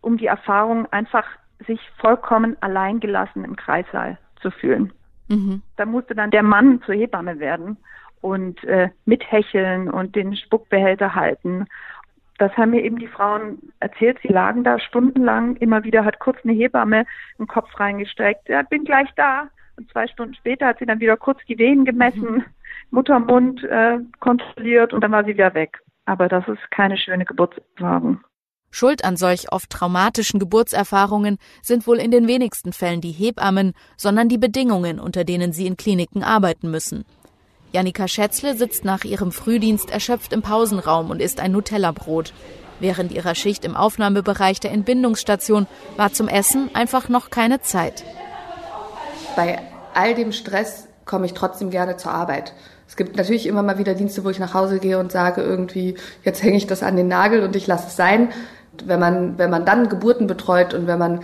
um 0.00 0.18
die 0.18 0.26
Erfahrung, 0.26 0.86
einfach 0.92 1.24
sich 1.66 1.80
vollkommen 2.00 2.56
alleingelassen 2.60 3.44
im 3.44 3.56
Kreissaal 3.56 4.18
zu 4.40 4.50
fühlen. 4.50 4.92
Mhm. 5.28 5.62
Da 5.76 5.86
musste 5.86 6.14
dann 6.14 6.30
der 6.30 6.42
Mann 6.42 6.82
zur 6.84 6.96
Hebamme 6.96 7.38
werden 7.38 7.76
und 8.20 8.62
äh, 8.64 8.90
mithecheln 9.04 9.90
und 9.90 10.16
den 10.16 10.36
Spuckbehälter 10.36 11.14
halten 11.14 11.66
das 12.42 12.56
haben 12.56 12.70
mir 12.70 12.82
eben 12.82 12.98
die 12.98 13.06
Frauen 13.06 13.72
erzählt. 13.78 14.18
Sie 14.20 14.32
lagen 14.32 14.64
da 14.64 14.80
stundenlang. 14.80 15.54
Immer 15.56 15.84
wieder 15.84 16.04
hat 16.04 16.18
kurz 16.18 16.38
eine 16.42 16.52
Hebamme 16.52 17.06
einen 17.38 17.46
Kopf 17.46 17.68
reingestreckt. 17.78 18.48
Ja, 18.48 18.62
bin 18.62 18.84
gleich 18.84 19.08
da. 19.14 19.48
Und 19.76 19.88
zwei 19.92 20.08
Stunden 20.08 20.34
später 20.34 20.66
hat 20.66 20.80
sie 20.80 20.86
dann 20.86 20.98
wieder 20.98 21.16
kurz 21.16 21.38
die 21.46 21.56
Wehen 21.56 21.84
gemessen, 21.84 22.34
mhm. 22.34 22.44
Muttermund 22.90 23.62
äh, 23.62 23.98
kontrolliert 24.18 24.92
und 24.92 25.02
dann 25.02 25.12
war 25.12 25.22
sie 25.22 25.34
wieder 25.34 25.54
weg. 25.54 25.78
Aber 26.04 26.28
das 26.28 26.46
ist 26.48 26.68
keine 26.72 26.96
schöne 26.96 27.24
Geburtserfahrung. 27.24 28.20
Schuld 28.72 29.04
an 29.04 29.16
solch 29.16 29.52
oft 29.52 29.70
traumatischen 29.70 30.40
Geburtserfahrungen 30.40 31.38
sind 31.62 31.86
wohl 31.86 31.98
in 31.98 32.10
den 32.10 32.26
wenigsten 32.26 32.72
Fällen 32.72 33.00
die 33.00 33.12
Hebammen, 33.12 33.72
sondern 33.96 34.28
die 34.28 34.38
Bedingungen, 34.38 34.98
unter 34.98 35.22
denen 35.22 35.52
sie 35.52 35.68
in 35.68 35.76
Kliniken 35.76 36.24
arbeiten 36.24 36.72
müssen. 36.72 37.04
Janika 37.72 38.06
Schätzle 38.06 38.54
sitzt 38.54 38.84
nach 38.84 39.04
ihrem 39.04 39.32
Frühdienst 39.32 39.90
erschöpft 39.90 40.34
im 40.34 40.42
Pausenraum 40.42 41.10
und 41.10 41.22
isst 41.22 41.40
ein 41.40 41.52
Nutella-Brot. 41.52 42.34
Während 42.80 43.12
ihrer 43.12 43.34
Schicht 43.34 43.64
im 43.64 43.76
Aufnahmebereich 43.76 44.60
der 44.60 44.72
Entbindungsstation 44.72 45.66
war 45.96 46.12
zum 46.12 46.28
Essen 46.28 46.68
einfach 46.74 47.08
noch 47.08 47.30
keine 47.30 47.62
Zeit. 47.62 48.04
Bei 49.36 49.58
all 49.94 50.14
dem 50.14 50.32
Stress 50.32 50.86
komme 51.06 51.24
ich 51.24 51.32
trotzdem 51.32 51.70
gerne 51.70 51.96
zur 51.96 52.12
Arbeit. 52.12 52.52
Es 52.86 52.96
gibt 52.96 53.16
natürlich 53.16 53.46
immer 53.46 53.62
mal 53.62 53.78
wieder 53.78 53.94
Dienste, 53.94 54.22
wo 54.22 54.28
ich 54.28 54.38
nach 54.38 54.52
Hause 54.52 54.78
gehe 54.78 54.98
und 54.98 55.10
sage 55.10 55.40
irgendwie, 55.40 55.96
jetzt 56.24 56.42
hänge 56.42 56.58
ich 56.58 56.66
das 56.66 56.82
an 56.82 56.96
den 56.96 57.08
Nagel 57.08 57.42
und 57.42 57.56
ich 57.56 57.66
lasse 57.66 57.86
es 57.86 57.96
sein. 57.96 58.28
Wenn 58.84 59.00
man, 59.00 59.38
wenn 59.38 59.48
man 59.48 59.64
dann 59.64 59.88
Geburten 59.88 60.26
betreut 60.26 60.74
und 60.74 60.86
wenn 60.86 60.98
man 60.98 61.20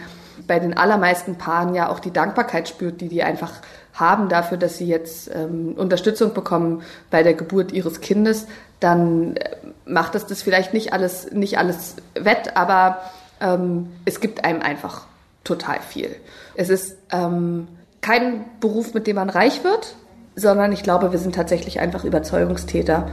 bei 0.49 0.59
den 0.59 0.77
allermeisten 0.77 1.37
Paaren 1.37 1.75
ja 1.75 1.89
auch 1.89 2.01
die 2.01 2.11
Dankbarkeit 2.11 2.69
spürt, 2.69 3.01
die 3.01 3.09
die 3.09 3.23
einfach 3.23 3.53
haben 3.95 4.29
dafür, 4.29 4.57
dass 4.57 4.79
sie 4.79 4.87
jetzt 4.87 5.31
ähm, 5.33 5.75
Unterstützung 5.77 6.35
bekommen 6.35 6.83
bei 7.11 7.23
der 7.23 7.35
Geburt 7.35 7.71
ihres 7.71 8.01
Kindes, 8.01 8.47
dann 8.81 9.37
äh, 9.37 9.57
macht 9.85 10.15
das 10.15 10.27
das 10.27 10.43
vielleicht 10.43 10.73
nicht 10.73 10.93
alles, 10.93 11.31
nicht 11.31 11.59
alles 11.59 11.97
wett, 12.15 12.57
aber 12.57 12.99
ähm, 13.41 13.91
es 14.05 14.21
gibt 14.21 14.45
einem 14.45 14.63
einfach 14.63 15.07
total 15.45 15.81
viel. 15.81 16.15
Es 16.55 16.69
ist 16.69 16.97
ähm, 17.13 17.69
kein 18.01 18.45
Beruf, 18.61 18.95
mit 18.95 19.07
dem 19.07 19.17
man 19.17 19.31
reich 19.31 19.65
wird, 19.65 19.97
sondern 20.35 20.73
ich 20.73 20.83
glaube, 20.83 21.13
wir 21.13 21.19
sind 21.19 21.35
tatsächlich 21.35 21.81
einfach 21.81 22.05
Überzeugungstäter. 22.05 23.11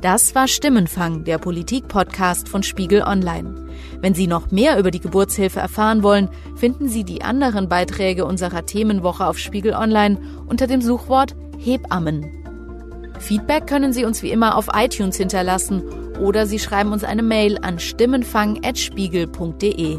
Das 0.00 0.34
war 0.34 0.48
Stimmenfang, 0.48 1.24
der 1.24 1.38
Politik-Podcast 1.38 2.48
von 2.48 2.62
Spiegel 2.62 3.02
Online. 3.02 3.63
Wenn 4.00 4.14
Sie 4.14 4.26
noch 4.26 4.50
mehr 4.50 4.78
über 4.78 4.90
die 4.90 5.00
Geburtshilfe 5.00 5.60
erfahren 5.60 6.02
wollen, 6.02 6.28
finden 6.56 6.88
Sie 6.88 7.04
die 7.04 7.22
anderen 7.22 7.68
Beiträge 7.68 8.24
unserer 8.24 8.64
Themenwoche 8.66 9.26
auf 9.26 9.38
Spiegel 9.38 9.74
Online 9.74 10.18
unter 10.46 10.66
dem 10.66 10.80
Suchwort 10.80 11.36
Hebammen. 11.58 12.44
Feedback 13.18 13.66
können 13.66 13.92
Sie 13.92 14.04
uns 14.04 14.22
wie 14.22 14.30
immer 14.30 14.56
auf 14.56 14.68
iTunes 14.74 15.16
hinterlassen 15.16 15.82
oder 16.20 16.46
Sie 16.46 16.58
schreiben 16.58 16.92
uns 16.92 17.04
eine 17.04 17.22
Mail 17.22 17.58
an 17.62 17.78
stimmenfang.spiegel.de. 17.78 19.98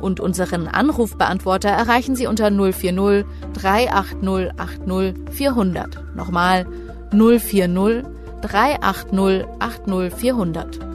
Und 0.00 0.18
unseren 0.20 0.68
Anrufbeantworter 0.68 1.70
erreichen 1.70 2.14
Sie 2.16 2.26
unter 2.26 2.50
040 2.50 3.24
380 3.54 4.50
80 4.58 5.14
400. 5.30 6.14
Nochmal 6.14 6.66
040 7.10 8.04
380 8.42 9.46
80 9.58 10.14
400. 10.14 10.93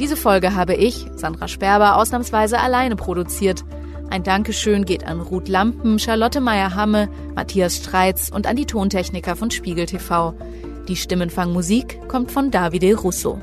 Diese 0.00 0.16
Folge 0.16 0.54
habe 0.54 0.74
ich, 0.74 1.04
Sandra 1.14 1.46
Sperber, 1.46 1.96
ausnahmsweise 1.96 2.58
alleine 2.58 2.96
produziert. 2.96 3.66
Ein 4.08 4.22
Dankeschön 4.22 4.86
geht 4.86 5.04
an 5.04 5.20
Ruth 5.20 5.46
Lampen, 5.46 5.98
Charlotte 5.98 6.40
Meyer-Hamme, 6.40 7.10
Matthias 7.34 7.76
Streitz 7.76 8.30
und 8.30 8.46
an 8.46 8.56
die 8.56 8.64
Tontechniker 8.64 9.36
von 9.36 9.50
Spiegel 9.50 9.84
TV. 9.84 10.32
Die 10.88 10.96
Stimmenfangmusik 10.96 12.08
kommt 12.08 12.32
von 12.32 12.50
Davide 12.50 12.96
Russo. 12.96 13.42